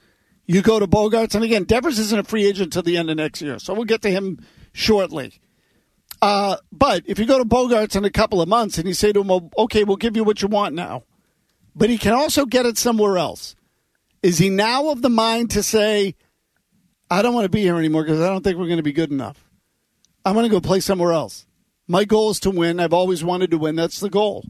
[0.46, 3.16] You go to Bogaerts, and again, Devers isn't a free agent until the end of
[3.16, 4.38] next year, so we'll get to him
[4.72, 5.40] shortly.
[6.22, 9.12] Uh, but if you go to Bogaerts in a couple of months and you say
[9.12, 11.02] to him, well, okay, we'll give you what you want now,
[11.76, 13.54] but he can also get it somewhere else.
[14.22, 16.16] Is he now of the mind to say,
[17.10, 18.92] I don't want to be here anymore because I don't think we're going to be
[18.92, 19.44] good enough.
[20.24, 21.46] I'm going to go play somewhere else.
[21.86, 22.80] My goal is to win.
[22.80, 23.76] I've always wanted to win.
[23.76, 24.44] That's the goal.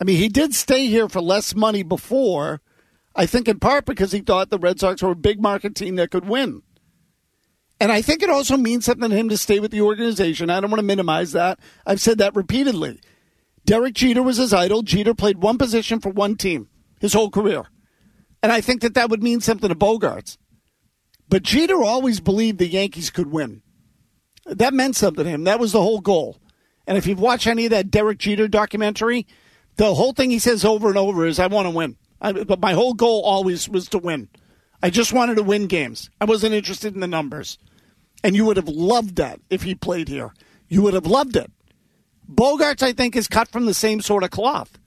[0.00, 2.60] I mean, he did stay here for less money before,
[3.14, 5.96] I think in part because he thought the Red Sox were a big market team
[5.96, 6.62] that could win.
[7.80, 10.50] And I think it also means something to him to stay with the organization.
[10.50, 11.58] I don't want to minimize that.
[11.86, 13.00] I've said that repeatedly.
[13.70, 14.82] Derek Jeter was his idol.
[14.82, 16.68] Jeter played one position for one team
[17.00, 17.66] his whole career.
[18.42, 20.38] And I think that that would mean something to Bogaerts.
[21.28, 23.62] But Jeter always believed the Yankees could win.
[24.44, 25.44] That meant something to him.
[25.44, 26.40] That was the whole goal.
[26.84, 29.24] And if you've watched any of that Derek Jeter documentary,
[29.76, 31.96] the whole thing he says over and over is, I want to win.
[32.20, 34.30] I, but my whole goal always was to win.
[34.82, 36.10] I just wanted to win games.
[36.20, 37.56] I wasn't interested in the numbers.
[38.24, 40.34] And you would have loved that if he played here.
[40.68, 41.52] You would have loved it.
[42.30, 44.78] Bogaerts, I think, is cut from the same sort of cloth.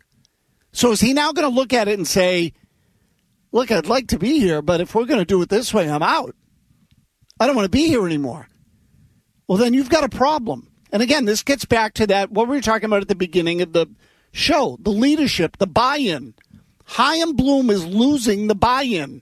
[0.72, 2.54] So is he now going to look at it and say,
[3.52, 5.90] look, I'd like to be here, but if we're going to do it this way,
[5.90, 6.36] I'm out.
[7.40, 8.48] I don't want to be here anymore.
[9.48, 10.70] Well, then you've got a problem.
[10.92, 13.62] And again, this gets back to that, what we were talking about at the beginning
[13.62, 13.88] of the
[14.32, 16.34] show the leadership, the buy in.
[16.86, 19.22] Chaim Bloom is losing the buy in.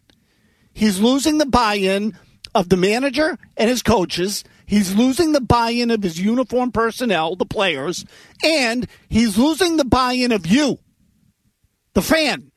[0.73, 2.17] He's losing the buy in
[2.55, 4.43] of the manager and his coaches.
[4.71, 8.05] He's losing the buy in of his uniform personnel, the players,
[8.41, 10.79] and he's losing the buy in of you,
[11.93, 12.53] the fan.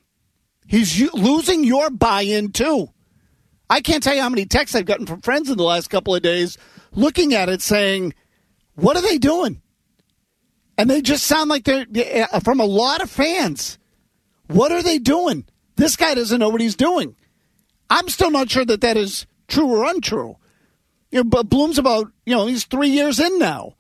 [0.65, 2.91] He's losing your buy in too.
[3.69, 6.15] I can't tell you how many texts I've gotten from friends in the last couple
[6.15, 6.57] of days
[6.93, 8.15] looking at it saying,
[8.77, 9.61] What are they doing?
[10.79, 13.77] And they just sound like they're from a lot of fans.
[14.47, 15.47] What are they doing?
[15.75, 17.17] This guy doesn't know what he's doing.
[17.91, 20.37] I'm still not sure that that is true or untrue.
[21.15, 23.77] You know, but Bloom's about, you know, he's three years in now.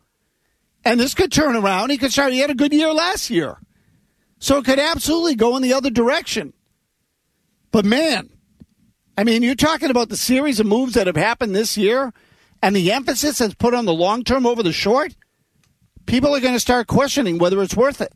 [0.85, 1.90] And this could turn around.
[1.90, 3.57] He could start, he had a good year last year.
[4.38, 6.53] So it could absolutely go in the other direction.
[7.73, 8.31] But man,
[9.18, 12.12] I mean, you're talking about the series of moves that have happened this year
[12.62, 15.16] and the emphasis that's put on the long term over the short.
[16.07, 18.12] People are going to start questioning whether it's worth it.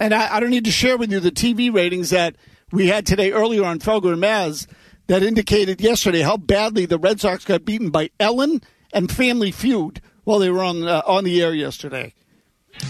[0.00, 2.36] And I, I don't need to share with you the TV ratings that
[2.70, 4.66] we had today earlier on Felger and Maz
[5.12, 8.62] that indicated yesterday how badly the Red Sox got beaten by Ellen
[8.94, 12.14] and Family Feud while they were on uh, on the air yesterday.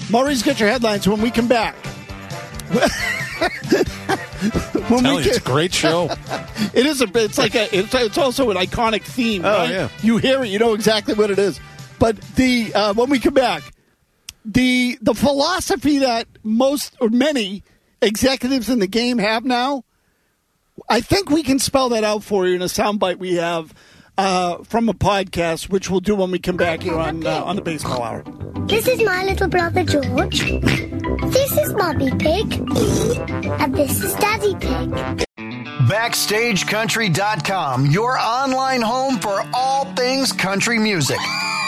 [0.08, 1.74] Murray's got your headlines when we come back.
[4.88, 6.04] when Telling you, it's a great show.
[6.72, 7.08] it is a.
[7.12, 7.76] It's like a.
[7.76, 9.44] It's, it's also an iconic theme.
[9.44, 9.70] Oh, right?
[9.70, 9.88] yeah.
[10.00, 11.58] You hear it, you know exactly what it is.
[11.98, 13.64] But the uh, when we come back,
[14.44, 17.64] the the philosophy that most or many
[18.00, 19.82] executives in the game have now,
[20.88, 23.74] I think we can spell that out for you in a soundbite we have
[24.18, 27.56] uh, from a podcast, which we'll do when we come back here on uh, on
[27.56, 28.24] the baseball hour.
[28.66, 30.40] This is my little brother George.
[30.40, 32.54] This is Mummy Pig.
[33.60, 35.26] And this is Daddy Pig.
[35.88, 41.18] BackstageCountry.com, your online home for all things country music.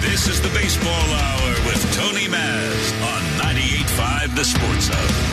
[0.00, 5.27] This is the Baseball Hour with Tony Maz on 98.5 The Sports Hub.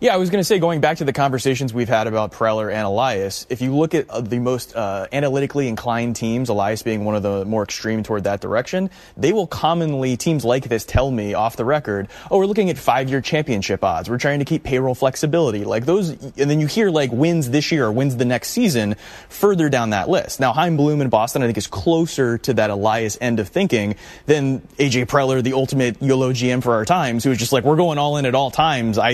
[0.00, 2.72] Yeah, I was going to say, going back to the conversations we've had about Preller
[2.72, 7.04] and Elias, if you look at uh, the most uh, analytically inclined teams, Elias being
[7.04, 11.10] one of the more extreme toward that direction, they will commonly, teams like this tell
[11.10, 14.08] me off the record, oh, we're looking at five year championship odds.
[14.08, 15.64] We're trying to keep payroll flexibility.
[15.64, 18.96] Like those, and then you hear like wins this year or wins the next season
[19.28, 20.40] further down that list.
[20.40, 23.96] Now, Chaim Bloom in Boston, I think, is closer to that Elias end of thinking
[24.26, 27.98] than AJ Preller, the ultimate YOLO GM for our times, who's just like, we're going
[27.98, 28.96] all in at all times.
[28.98, 29.10] I,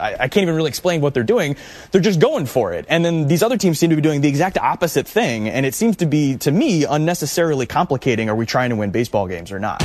[0.00, 1.56] I, I can't even really explain what they're doing.
[1.90, 2.84] They're just going for it.
[2.88, 5.48] And then these other teams seem to be doing the exact opposite thing.
[5.48, 8.28] And it seems to be, to me, unnecessarily complicating.
[8.28, 9.82] Are we trying to win baseball games or not?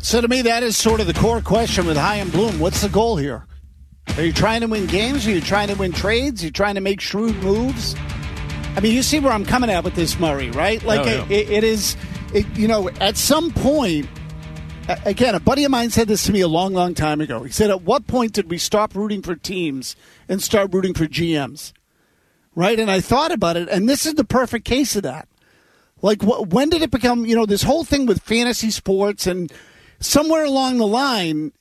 [0.00, 2.58] So to me, that is sort of the core question with Chaim Bloom.
[2.58, 3.44] What's the goal here?
[4.16, 5.26] Are you trying to win games?
[5.26, 6.42] Are you trying to win trades?
[6.42, 7.94] Are you trying to make shrewd moves?
[8.74, 10.82] I mean, you see where I'm coming at with this, Murray, right?
[10.82, 11.26] Like, Oh, yeah.
[11.28, 11.94] it, it is,
[12.32, 14.17] it, you know, at some point, a-
[15.04, 17.42] again, a buddy of mine said this to me a long, long time ago.
[17.42, 19.96] He said, At what point did we stop rooting for teams
[20.28, 21.72] and start rooting for GMs?
[22.54, 22.78] Right?
[22.80, 25.28] And I thought about it, and this is the perfect case of that.
[26.02, 29.52] Like, wh- when did it become, you know, this whole thing with fantasy sports and
[30.00, 31.52] somewhere along the line,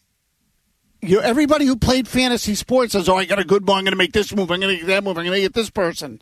[1.02, 3.80] you know, everybody who played fantasy sports says, "Oh, I got a good one.
[3.80, 4.50] I'm going to make this move.
[4.50, 5.18] I'm going to get that move.
[5.18, 6.22] I'm going to get this person."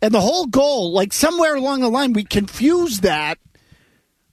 [0.00, 3.38] And the whole goal, like somewhere along the line, we confused that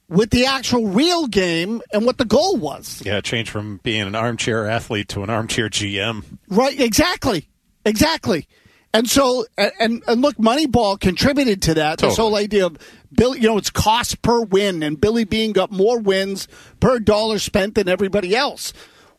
[0.07, 3.01] with the actual real game and what the goal was.
[3.05, 6.23] Yeah, change from being an armchair athlete to an armchair GM.
[6.49, 6.79] Right?
[6.79, 7.49] Exactly.
[7.85, 8.47] Exactly.
[8.93, 11.99] And so, and, and look, Moneyball contributed to that.
[11.99, 12.77] This whole idea of
[13.11, 16.47] Billy, you know, it's cost per win, and Billy Beane got more wins
[16.79, 18.71] per dollar spent than everybody else.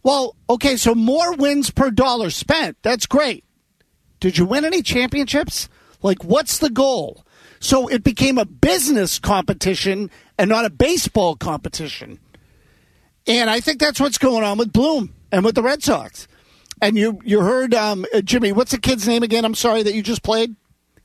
[0.02, 2.78] Well, okay, so more wins per dollar spent.
[2.82, 3.44] That's great.
[4.20, 5.68] Did you win any championships?
[6.02, 7.26] Like, what's the goal?
[7.60, 12.18] So it became a business competition and not a baseball competition.
[13.26, 16.28] And I think that's what's going on with Bloom and with the Red Sox.
[16.80, 19.44] And you you heard um, uh, Jimmy, what's the kid's name again?
[19.44, 20.54] I'm sorry that you just played.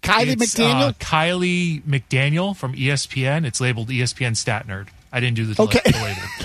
[0.01, 0.89] Kiley It's, McDaniel.
[0.89, 3.45] uh, Kiley McDaniel from ESPN.
[3.45, 4.87] It's labeled ESPN Stat Nerd.
[5.13, 5.81] I didn't do the, Okay.
[5.85, 5.91] the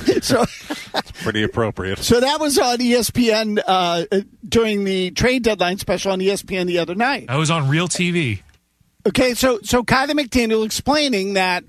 [0.06, 0.20] label.
[0.22, 0.44] so
[1.22, 1.98] Pretty appropriate.
[2.00, 6.78] so that was on ESPN uh, uh, during the trade deadline special on ESPN the
[6.78, 7.26] other night.
[7.28, 8.40] I was on Real TV.
[9.06, 11.64] Okay, so so Kiley McDaniel explaining that,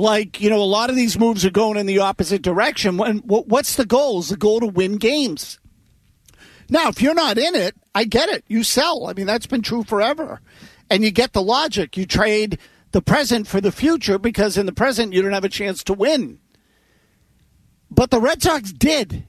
[0.00, 2.96] like you know, a lot of these moves are going in the opposite direction.
[2.96, 4.20] When wh- what's the goal?
[4.20, 5.60] Is the goal to win games?
[6.68, 8.44] Now, if you're not in it, I get it.
[8.48, 9.08] You sell.
[9.08, 10.40] I mean, that's been true forever,
[10.88, 11.96] and you get the logic.
[11.96, 12.58] You trade
[12.92, 15.92] the present for the future because in the present you don't have a chance to
[15.92, 16.38] win.
[17.90, 19.28] But the Red Sox did,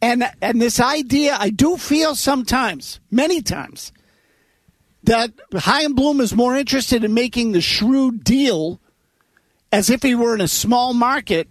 [0.00, 3.92] and and this idea, I do feel sometimes, many times
[5.02, 8.80] that Chaim Bloom is more interested in making the shrewd deal
[9.72, 11.48] as if he were in a small market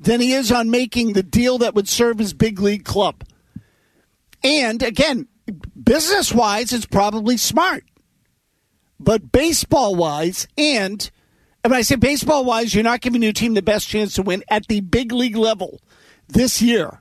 [0.00, 3.24] than he is on making the deal that would serve his big league club.
[4.44, 5.26] And again,
[5.82, 7.84] business wise, it's probably smart.
[9.00, 11.10] But baseball wise, and
[11.64, 14.22] and when I say baseball wise, you're not giving your team the best chance to
[14.22, 15.80] win at the big league level
[16.28, 17.00] this year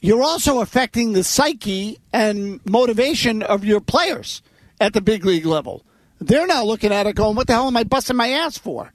[0.00, 4.42] you're also affecting the psyche and motivation of your players
[4.80, 5.84] at the big league level.
[6.20, 8.92] They're now looking at it going, what the hell am I busting my ass for?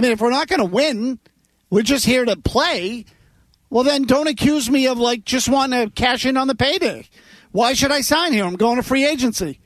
[0.00, 1.18] I mean, if we're not going to win,
[1.68, 3.04] we're just here to play.
[3.68, 7.06] Well, then don't accuse me of like just wanting to cash in on the payday.
[7.52, 8.46] Why should I sign here?
[8.46, 9.60] I'm going to free agency.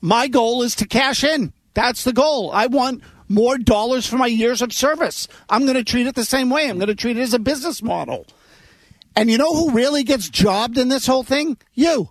[0.00, 1.52] My goal is to cash in.
[1.74, 2.50] That's the goal.
[2.50, 5.28] I want more dollars for my years of service.
[5.48, 6.68] I'm going to treat it the same way.
[6.68, 8.26] I'm going to treat it as a business model.
[9.14, 11.56] And you know who really gets jobbed in this whole thing?
[11.74, 12.10] You.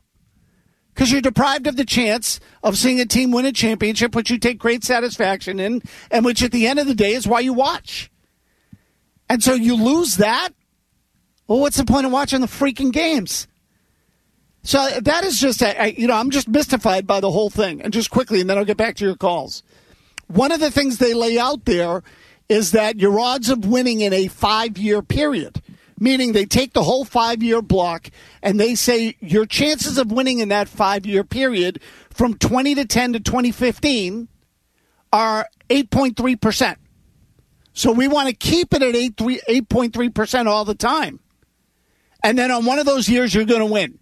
[0.98, 4.40] Because you're deprived of the chance of seeing a team win a championship, which you
[4.40, 7.54] take great satisfaction in, and which at the end of the day is why you
[7.54, 8.10] watch.
[9.30, 10.50] And so you lose that.
[11.48, 13.48] Well, what's the point of watching the freaking games?
[14.64, 15.62] So that is just,
[15.96, 17.80] you know, I'm just mystified by the whole thing.
[17.80, 19.62] And just quickly, and then I'll get back to your calls.
[20.26, 22.02] One of the things they lay out there
[22.50, 25.62] is that your odds of winning in a five year period,
[26.00, 28.10] meaning they take the whole five year block
[28.42, 32.86] and they say your chances of winning in that five year period from 20 to
[32.86, 34.28] 10 to 2015
[35.12, 36.76] are 8.3%.
[37.74, 41.20] So we want to keep it at 8, 8.3% all the time.
[42.24, 44.00] And then on one of those years, you're going to win.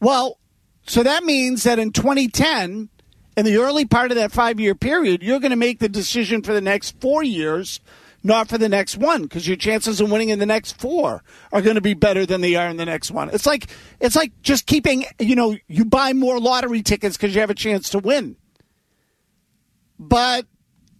[0.00, 0.38] Well,
[0.84, 2.88] so that means that in 2010,
[3.36, 6.42] in the early part of that five year period, you're going to make the decision
[6.42, 7.80] for the next four years,
[8.22, 11.62] not for the next one, because your chances of winning in the next four are
[11.62, 13.30] going to be better than they are in the next one.
[13.30, 13.68] It's like
[14.00, 17.54] it's like just keeping, you know, you buy more lottery tickets because you have a
[17.54, 18.36] chance to win.
[19.98, 20.46] But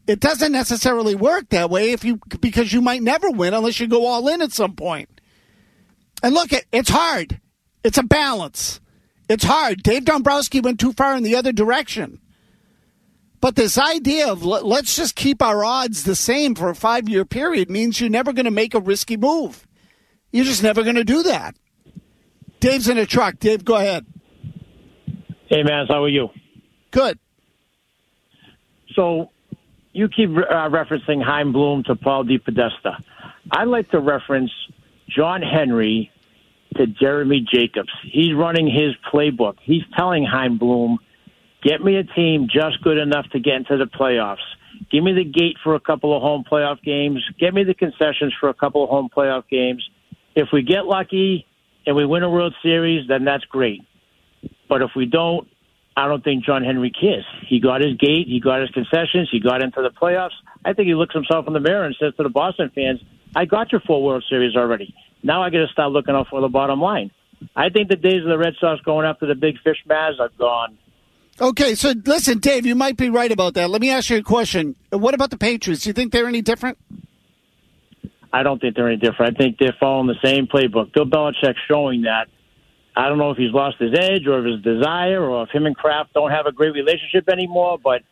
[0.06, 3.86] it doesn't necessarily work that way if you because you might never win unless you
[3.86, 5.20] go all in at some point.
[6.22, 7.40] And look, it, it's hard.
[7.84, 8.80] It's a balance.
[9.28, 9.82] It's hard.
[9.82, 12.20] Dave Dombrowski went too far in the other direction.
[13.42, 17.08] But this idea of let- let's just keep our odds the same for a five
[17.08, 19.66] year period means you're never going to make a risky move.
[20.30, 21.56] You're just never going to do that.
[22.60, 23.40] Dave's in a truck.
[23.40, 24.06] Dave, go ahead.
[25.48, 26.28] Hey, man, how are you?
[26.92, 27.18] Good.
[28.94, 29.30] So
[29.92, 33.02] you keep uh, referencing Chaim Bloom to Paul DePodesta.
[33.50, 34.52] I'd like to reference
[35.08, 36.12] John Henry
[36.76, 37.90] to Jeremy Jacobs.
[38.04, 39.56] He's running his playbook.
[39.60, 40.98] He's telling Chaim Bloom,
[41.62, 44.36] get me a team just good enough to get into the playoffs.
[44.90, 47.22] Give me the gate for a couple of home playoff games.
[47.38, 49.88] Get me the concessions for a couple of home playoff games.
[50.34, 51.46] If we get lucky
[51.86, 53.80] and we win a World Series, then that's great.
[54.68, 55.48] But if we don't,
[55.96, 57.26] I don't think John Henry cares.
[57.46, 60.30] He got his gate, he got his concessions, he got into the playoffs.
[60.64, 63.00] I think he looks himself in the mirror and says to the Boston fans,
[63.36, 64.94] I got your four World Series already.
[65.22, 67.10] Now I got to start looking out for the bottom line.
[67.54, 70.30] I think the days of the Red Sox going after the big fish Maz are
[70.38, 70.78] gone.
[71.42, 73.68] Okay, so listen, Dave, you might be right about that.
[73.68, 74.76] Let me ask you a question.
[74.90, 75.82] What about the Patriots?
[75.82, 76.78] Do you think they're any different?
[78.32, 79.34] I don't think they're any different.
[79.34, 80.92] I think they're following the same playbook.
[80.92, 82.28] Bill Belichick's showing that.
[82.94, 85.66] I don't know if he's lost his edge or if his desire or if him
[85.66, 88.02] and Kraft don't have a great relationship anymore, but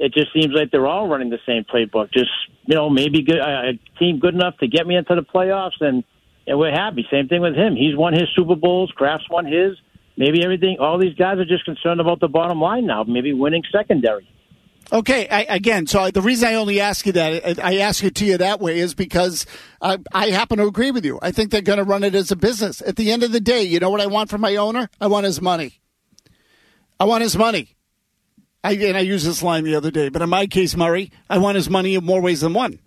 [0.00, 2.12] it just seems like they're all running the same playbook.
[2.12, 2.30] Just,
[2.64, 6.02] you know, maybe good, a team good enough to get me into the playoffs and,
[6.48, 7.06] and we're happy.
[7.08, 7.76] Same thing with him.
[7.76, 8.90] He's won his Super Bowls.
[8.96, 9.76] Kraft's won his.
[10.16, 13.04] Maybe everything, all these guys are just concerned about the bottom line now.
[13.04, 14.28] Maybe winning secondary.
[14.92, 18.16] Okay, I, again, so the reason I only ask you that, uh, I ask it
[18.16, 19.46] to you that way is because
[19.80, 21.20] I, I happen to agree with you.
[21.22, 22.82] I think they're going to run it as a business.
[22.82, 24.90] At the end of the day, you know what I want from my owner?
[25.00, 25.80] I want his money.
[26.98, 27.76] I want his money.
[28.64, 31.38] I, and I used this line the other day, but in my case, Murray, I
[31.38, 32.80] want his money in more ways than one.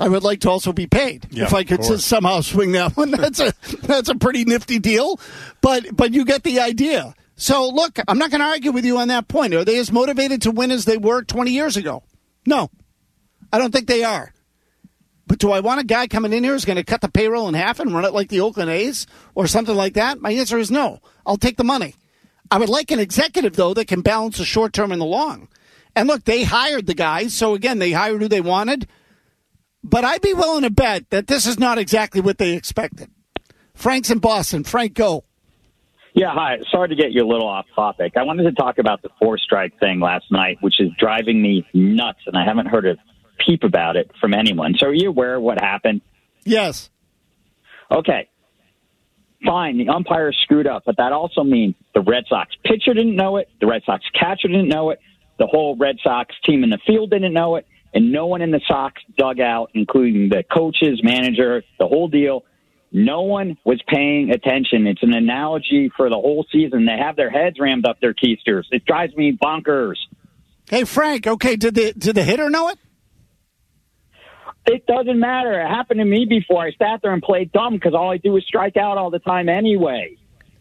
[0.00, 3.10] I would like to also be paid Yeah, if I could somehow swing that one.
[3.20, 5.20] That's a that's a pretty nifty deal,
[5.60, 7.14] but but you get the idea.
[7.36, 9.54] So look, I'm not going to argue with you on that point.
[9.54, 12.02] Are they as motivated to win as they were 20 years ago?
[12.46, 12.70] No,
[13.52, 14.32] I don't think they are.
[15.26, 17.46] But do I want a guy coming in here who's going to cut the payroll
[17.48, 20.20] in half and run it like the Oakland A's or something like that?
[20.20, 21.00] My answer is no.
[21.24, 21.94] I'll take the money.
[22.50, 25.48] I would like an executive though that can balance the short term and the long.
[25.94, 28.88] And look, they hired the guys, so again, they hired who they wanted.
[29.82, 33.10] But I'd be willing to bet that this is not exactly what they expected.
[33.74, 34.64] Frank's in Boston.
[34.64, 35.24] Frank, go.
[36.14, 36.58] Yeah, hi.
[36.70, 38.14] Sorry to get you a little off topic.
[38.16, 41.66] I wanted to talk about the four strike thing last night, which is driving me
[41.72, 42.96] nuts, and I haven't heard a
[43.46, 44.74] peep about it from anyone.
[44.76, 46.02] So, are you aware of what happened?
[46.44, 46.90] Yes.
[47.90, 48.28] Okay.
[49.44, 53.38] Fine, the umpire screwed up, but that also means the Red Sox pitcher didn't know
[53.38, 54.98] it, the Red Sox catcher didn't know it,
[55.38, 58.50] the whole Red Sox team in the field didn't know it, and no one in
[58.50, 62.44] the Sox dugout, including the coaches, manager, the whole deal,
[62.92, 64.86] no one was paying attention.
[64.86, 66.86] It's an analogy for the whole season.
[66.86, 68.64] They have their heads rammed up their keisters.
[68.70, 69.96] It drives me bonkers.
[70.68, 71.26] Hey, Frank.
[71.26, 72.78] Okay, did the did the hitter know it?
[74.66, 75.60] It doesn't matter.
[75.60, 76.62] It happened to me before.
[76.62, 79.18] I sat there and played dumb because all I do is strike out all the
[79.18, 80.16] time anyway.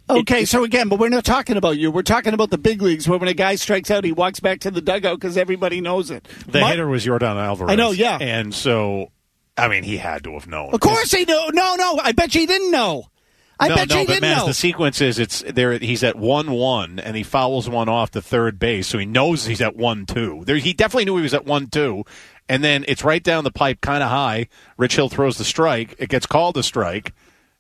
[0.10, 1.92] Okay, so again, but we're not talking about you.
[1.92, 4.60] We're talking about the big leagues where when a guy strikes out, he walks back
[4.62, 6.28] to the dugout because everybody knows it.
[6.48, 7.72] The My- hitter was Yordan Alvarez.
[7.72, 8.18] I know, yeah.
[8.20, 9.12] And so,
[9.58, 10.74] I mean, he had to have known.
[10.74, 11.50] Of course he knew.
[11.54, 12.00] No, no.
[12.02, 13.06] I bet you he didn't know.
[13.62, 14.46] I no, bet no, you he but didn't Maz, know.
[14.48, 15.78] the sequence is it's there.
[15.78, 19.46] He's at one one, and he fouls one off to third base, so he knows
[19.46, 20.44] he's at one two.
[20.46, 22.06] There, he definitely knew he was at one two,
[22.48, 24.48] and then it's right down the pipe, kind of high.
[24.78, 25.94] Rich Hill throws the strike.
[26.00, 27.12] It gets called a strike,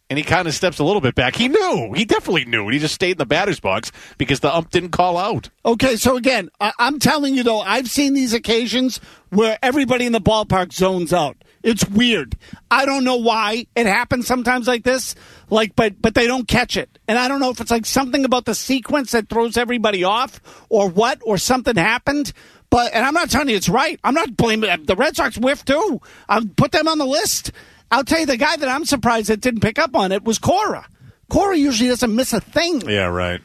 [0.10, 1.36] and he kind of steps a little bit back.
[1.36, 1.94] He knew.
[1.96, 2.68] He definitely knew.
[2.70, 5.50] He just stayed in the batter's box because the ump didn't call out.
[5.66, 9.00] Okay, so again, I- I'm telling you though, I've seen these occasions
[9.30, 11.38] where everybody in the ballpark zones out.
[11.62, 12.36] It's weird.
[12.72, 15.14] I don't know why it happens sometimes like this.
[15.50, 18.24] Like, but but they don't catch it, and I don't know if it's like something
[18.24, 20.40] about the sequence that throws everybody off,
[20.70, 22.32] or what, or something happened.
[22.70, 24.00] But and I'm not telling you it's right.
[24.06, 26.00] I'm not blaming the Red Sox whiff too.
[26.30, 27.52] I'll put them on the list.
[27.92, 30.38] I'll tell you the guy that I'm surprised that didn't pick up on it was
[30.40, 30.88] Cora.
[31.30, 33.42] Cora usually doesn't miss a thing Yeah, right.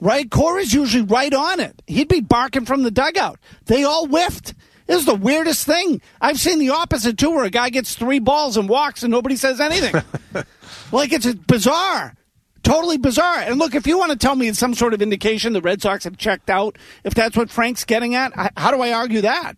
[0.00, 0.30] right?
[0.30, 1.80] Cora's usually right on it.
[1.86, 3.38] He'd be barking from the dugout.
[3.66, 4.54] They all whiffed.
[4.86, 6.02] This is the weirdest thing.
[6.20, 9.36] I've seen the opposite too, where a guy gets three balls and walks and nobody
[9.36, 9.94] says anything.
[10.92, 12.14] like it's bizarre.
[12.62, 13.38] Totally bizarre.
[13.38, 15.82] And look, if you want to tell me it's some sort of indication the Red
[15.82, 19.54] Sox have checked out, if that's what Frank's getting at, how do I argue that?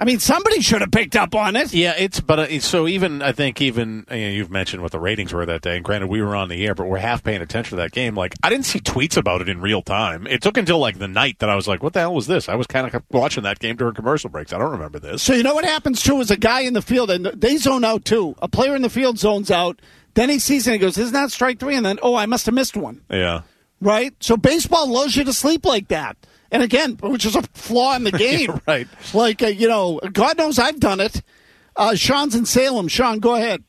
[0.00, 1.74] I mean, somebody should have picked up on it.
[1.74, 5.00] Yeah, it's but uh, so even I think even you know, you've mentioned what the
[5.00, 5.74] ratings were that day.
[5.74, 8.14] And granted, we were on the air, but we're half paying attention to that game.
[8.14, 10.28] Like I didn't see tweets about it in real time.
[10.28, 12.48] It took until like the night that I was like, "What the hell was this?"
[12.48, 14.52] I was kind of watching that game during commercial breaks.
[14.52, 15.20] I don't remember this.
[15.20, 17.82] So you know what happens too is a guy in the field and they zone
[17.82, 18.36] out too.
[18.40, 19.80] A player in the field zones out.
[20.14, 21.74] Then he sees it and he goes, "Isn't that strike three?
[21.74, 23.02] And then, oh, I must have missed one.
[23.10, 23.42] Yeah.
[23.80, 24.14] Right.
[24.20, 26.16] So baseball lulls you to sleep like that.
[26.50, 28.60] And again, which is a flaw in the game.
[28.66, 28.88] right.
[29.12, 31.22] Like uh, you know, God knows I've done it.
[31.76, 32.88] Uh, Sean's in Salem.
[32.88, 33.62] Sean, go ahead.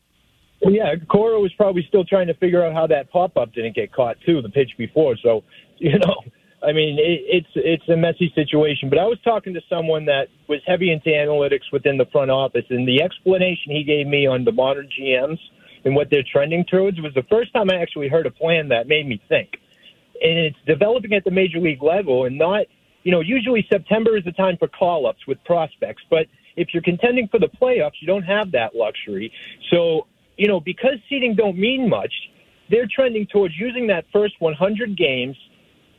[0.62, 3.76] Well, yeah, Cora was probably still trying to figure out how that pop up didn't
[3.76, 5.16] get caught too, the pitch before.
[5.24, 5.44] So,
[5.78, 6.16] you know,
[6.62, 8.90] I mean, it, it's it's a messy situation.
[8.90, 12.66] But I was talking to someone that was heavy into analytics within the front office,
[12.70, 15.40] and the explanation he gave me on the modern GMs
[15.86, 18.88] and what they're trending towards was the first time I actually heard a plan that
[18.88, 19.50] made me think.
[20.22, 22.66] And it's developing at the major league level, and not,
[23.04, 26.84] you know, usually September is the time for call ups with prospects, but if you're
[26.84, 29.32] contending for the playoffs, you don't have that luxury.
[29.72, 30.08] So,
[30.38, 32.14] you know, because seeding don't mean much,
[32.70, 35.38] they're trending towards using that first 100 games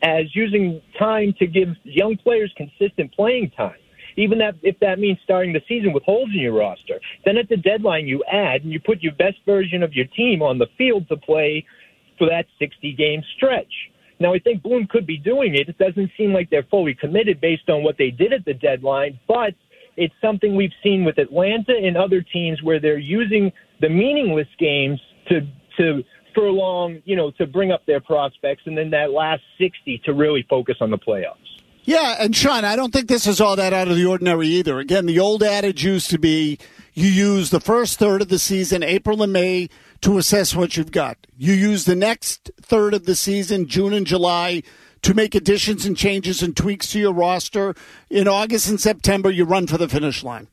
[0.02, 3.76] as using time to give young players consistent playing time.
[4.16, 7.48] Even that, if that means starting the season with holes in your roster, then at
[7.48, 10.66] the deadline you add and you put your best version of your team on the
[10.76, 11.64] field to play
[12.18, 13.72] for that 60 game stretch.
[14.20, 15.68] Now, I think Bloom could be doing it.
[15.68, 19.18] It doesn't seem like they're fully committed based on what they did at the deadline,
[19.26, 19.54] but
[19.96, 23.50] it's something we've seen with Atlanta and other teams where they're using
[23.80, 25.40] the meaningless games to
[25.78, 26.04] to
[26.34, 30.46] furlong, you know, to bring up their prospects, and then that last 60 to really
[30.48, 31.36] focus on the playoffs.
[31.84, 34.78] Yeah, and Sean, I don't think this is all that out of the ordinary either.
[34.78, 36.58] Again, the old adage used to be
[36.92, 39.68] you use the first third of the season, April and May,
[40.02, 41.18] to assess what you've got.
[41.36, 44.62] You use the next third of the season, June and July,
[45.02, 47.74] to make additions and changes and tweaks to your roster.
[48.08, 50.48] In August and September, you run for the finish line.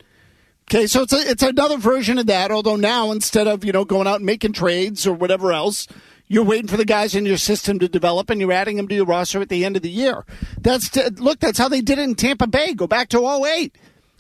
[0.70, 2.52] Okay, so it's a, it's another version of that.
[2.52, 5.88] Although now instead of you know going out and making trades or whatever else,
[6.28, 8.96] you're waiting for the guys in your system to develop, and you're adding them to
[8.96, 10.26] your roster at the end of the year.
[10.60, 11.40] That's look.
[11.40, 12.74] That's how they did it in Tampa Bay.
[12.74, 13.78] Go back to 08.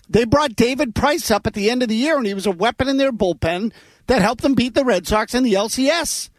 [0.10, 2.52] They brought David Price up at the end of the year, and he was a
[2.52, 3.74] weapon in their bullpen
[4.08, 6.30] that helped them beat the Red Sox in the LCS.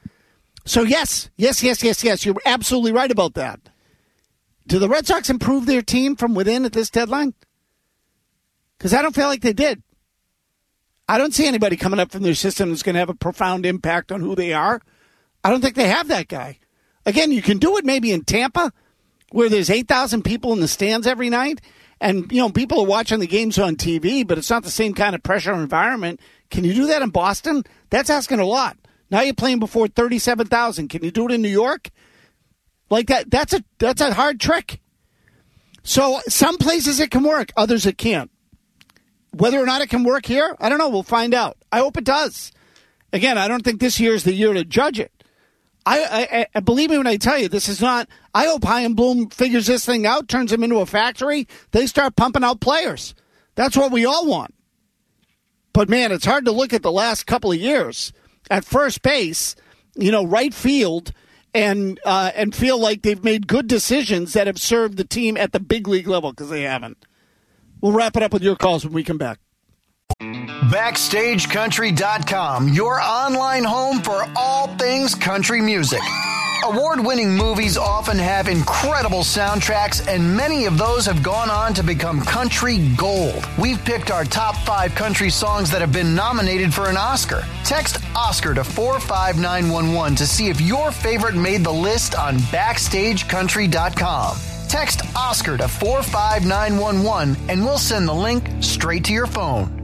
[0.65, 2.27] So yes, yes, yes, yes, yes.
[2.27, 3.61] You're absolutely right about that.
[4.67, 7.33] Do the Red Sox improve their team from within at this deadline?
[8.77, 9.83] Because I don't feel like they did.
[11.09, 13.65] I don't see anybody coming up from their system that's going to have a profound
[13.65, 14.83] impact on who they are.
[15.43, 16.59] I don't think they have that guy.
[17.07, 18.73] Again, you can do it maybe in Tampa,
[19.31, 21.63] where there's 8,000 people in the stands every night,
[22.01, 24.95] and you know people are watching the games on TV, but it's not the same
[24.95, 26.21] kind of pressure environment.
[26.51, 27.65] Can you do that in Boston?
[27.91, 28.77] That's asking a lot.
[29.11, 30.89] Now you're playing before 37,000.
[30.89, 31.91] Can you do it in New York?
[32.91, 34.81] Like that that's a that's a hard trick.
[35.83, 38.31] So some places it can work, others it can't.
[39.33, 40.89] Whether or not it can work here, I don't know.
[40.89, 41.57] We'll find out.
[41.71, 42.53] I hope it does.
[43.13, 45.13] Again, I don't think this year is the year to judge it.
[45.89, 48.09] I, I, I, believe me when I tell you this is not.
[48.35, 51.49] I hope Chaim Bloom figures this thing out, turns them into a factory.
[51.71, 53.15] They start pumping out players.
[53.55, 54.55] That's what we all want.
[55.73, 58.13] But man, it's hard to look at the last couple of years
[58.51, 59.57] at first base,
[59.97, 61.13] you know, right field,
[61.55, 65.53] and uh, and feel like they've made good decisions that have served the team at
[65.53, 67.07] the big league level because they haven't.
[67.81, 69.39] We'll wrap it up with your calls when we come back.
[70.69, 76.03] BackstageCountry.com, your online home for all things country music.
[76.65, 81.85] Award winning movies often have incredible soundtracks, and many of those have gone on to
[81.85, 83.49] become country gold.
[83.59, 87.45] We've picked our top five country songs that have been nominated for an Oscar.
[87.65, 94.37] Text Oscar to 45911 to see if your favorite made the list on BackstageCountry.com.
[94.69, 99.78] Text Oscar to 45911 and we'll send the link straight to your phone.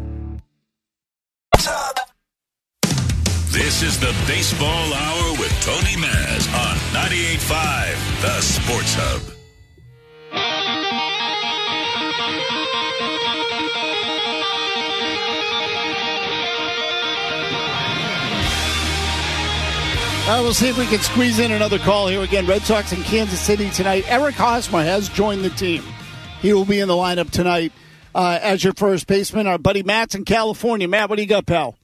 [3.54, 9.22] This is the Baseball Hour with Tony Maz on 98.5, The Sports Hub.
[20.26, 22.48] Right, we'll see if we can squeeze in another call here again.
[22.48, 24.04] Red Sox in Kansas City tonight.
[24.08, 25.84] Eric Hosmer has joined the team.
[26.40, 27.70] He will be in the lineup tonight
[28.16, 29.46] uh, as your first baseman.
[29.46, 30.88] Our buddy Matt's in California.
[30.88, 31.76] Matt, what do you got, pal?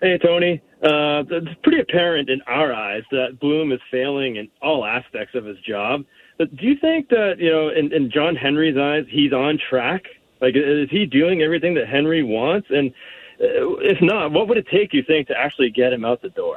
[0.00, 0.62] Hey, Tony.
[0.82, 5.44] Uh, it's pretty apparent in our eyes that Bloom is failing in all aspects of
[5.44, 6.04] his job.
[6.38, 10.04] But do you think that, you know, in, in John Henry's eyes, he's on track?
[10.40, 12.68] Like, is he doing everything that Henry wants?
[12.70, 12.92] And
[13.40, 16.30] uh, if not, what would it take, you think, to actually get him out the
[16.30, 16.56] door?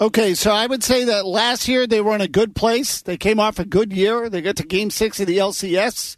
[0.00, 3.02] Okay, so I would say that last year they were in a good place.
[3.02, 4.28] They came off a good year.
[4.28, 6.16] They got to game six of the LCS,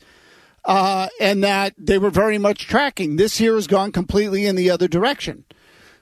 [0.66, 3.16] uh, and that they were very much tracking.
[3.16, 5.44] This year has gone completely in the other direction.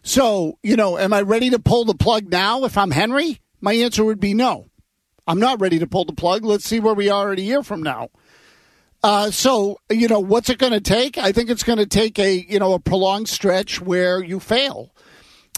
[0.05, 3.41] So, you know, am I ready to pull the plug now if I'm Henry?
[3.61, 4.67] My answer would be no.
[5.27, 6.45] I'm not ready to pull the plug.
[6.45, 8.11] Let's see where we are in a year from now.
[9.03, 11.19] Uh, so, you know, what's it going to take?
[11.19, 14.95] I think it's going to take a, you know, a prolonged stretch where you fail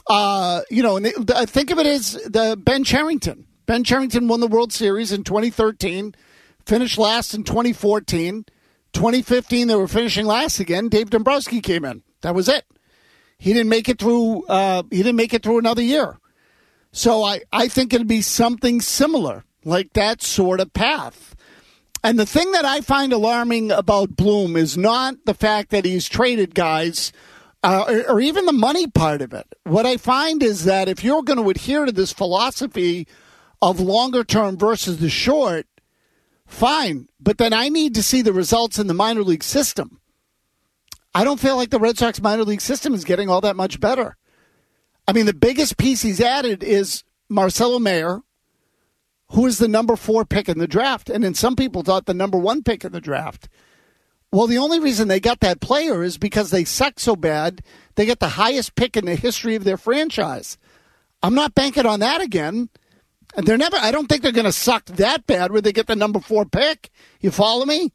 [0.06, 3.46] uh, you know, and think of it as the Ben Cherington.
[3.66, 6.14] Ben Cherington won the World Series in 2013,
[6.64, 8.44] finished last in 2014.
[8.92, 10.88] 2015, they were finishing last again.
[10.88, 12.02] Dave Dombrowski came in.
[12.22, 12.64] That was it.
[13.38, 14.44] He didn't make it through.
[14.46, 16.18] Uh, he didn't make it through another year.
[16.92, 21.36] So I, I think it'll be something similar, like that sort of path.
[22.02, 26.08] And the thing that I find alarming about Bloom is not the fact that he's
[26.08, 27.12] traded guys
[27.62, 29.46] uh, or, or even the money part of it.
[29.64, 33.08] What I find is that if you're going to adhere to this philosophy
[33.60, 35.66] of longer term versus the short,
[36.46, 37.08] fine.
[37.18, 40.00] But then I need to see the results in the minor league system.
[41.16, 43.80] I don't feel like the Red Sox minor league system is getting all that much
[43.80, 44.18] better.
[45.08, 48.20] I mean, the biggest piece he's added is Marcelo Mayer,
[49.30, 52.12] who is the number four pick in the draft, and then some people thought the
[52.12, 53.48] number one pick in the draft.
[54.30, 57.62] Well, the only reason they got that player is because they suck so bad.
[57.94, 60.58] They get the highest pick in the history of their franchise.
[61.22, 62.68] I'm not banking on that again.
[63.34, 63.78] And they're never.
[63.78, 66.44] I don't think they're going to suck that bad where they get the number four
[66.44, 66.90] pick.
[67.22, 67.94] You follow me?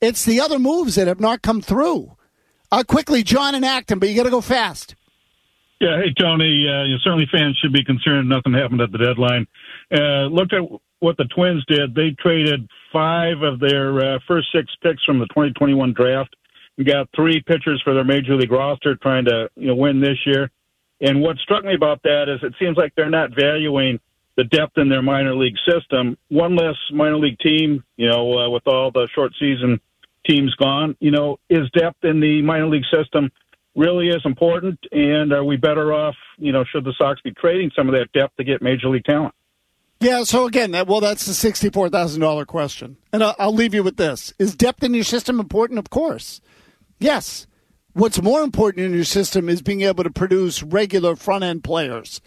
[0.00, 2.16] It's the other moves that have not come through.
[2.70, 4.94] Uh, quickly, John and Acton, but you got to go fast.
[5.80, 6.66] Yeah, hey Tony.
[6.66, 8.28] Uh, certainly fans should be concerned.
[8.28, 9.46] Nothing happened at the deadline.
[9.92, 11.94] Uh, at what the Twins did.
[11.94, 16.34] They traded five of their uh, first six picks from the 2021 draft.
[16.78, 20.18] We got three pitchers for their major league roster trying to you know win this
[20.24, 20.50] year.
[21.00, 24.00] And what struck me about that is it seems like they're not valuing
[24.36, 26.16] the depth in their minor league system.
[26.28, 29.80] One less minor league team, you know, uh, with all the short season
[30.28, 33.30] teams gone, you know, is depth in the minor league system
[33.74, 34.78] really is important?
[34.92, 38.12] And are we better off, you know, should the Sox be trading some of that
[38.12, 39.34] depth to get major league talent?
[40.00, 43.72] Yeah, so again, that, well, that's the sixty-four thousand dollar question, and I'll, I'll leave
[43.72, 45.78] you with this: Is depth in your system important?
[45.78, 46.42] Of course,
[46.98, 47.46] yes.
[47.94, 52.20] What's more important in your system is being able to produce regular front end players,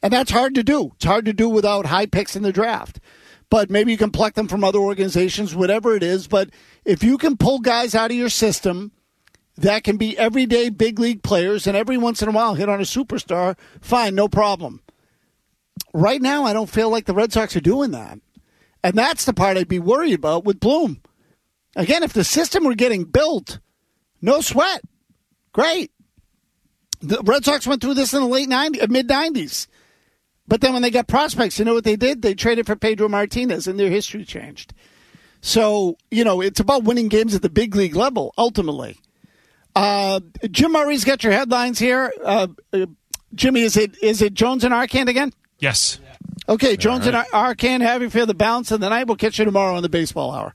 [0.00, 0.92] and that's hard to do.
[0.94, 3.00] It's hard to do without high picks in the draft.
[3.48, 6.26] But maybe you can pluck them from other organizations, whatever it is.
[6.26, 6.50] But
[6.84, 8.92] if you can pull guys out of your system
[9.56, 12.80] that can be everyday big league players and every once in a while hit on
[12.80, 14.82] a superstar, fine, no problem.
[15.94, 18.18] Right now, I don't feel like the Red Sox are doing that.
[18.82, 21.00] And that's the part I'd be worried about with Bloom.
[21.74, 23.58] Again, if the system were getting built,
[24.20, 24.82] no sweat.
[25.52, 25.90] Great.
[27.00, 29.66] The Red Sox went through this in the late 90s, mid 90s.
[30.48, 32.22] But then when they got prospects, you know what they did?
[32.22, 34.72] They traded for Pedro Martinez and their history changed.
[35.40, 38.98] So, you know, it's about winning games at the big league level, ultimately.
[39.76, 40.20] Uh,
[40.50, 42.12] Jim Murray's got your headlines here.
[42.24, 42.86] Uh, uh,
[43.34, 45.32] Jimmy, is it is it Jones and Arcand again?
[45.58, 46.00] Yes.
[46.48, 49.06] Okay, Jones and Arcand having for the balance of the night.
[49.06, 50.54] We'll catch you tomorrow on the Baseball Hour.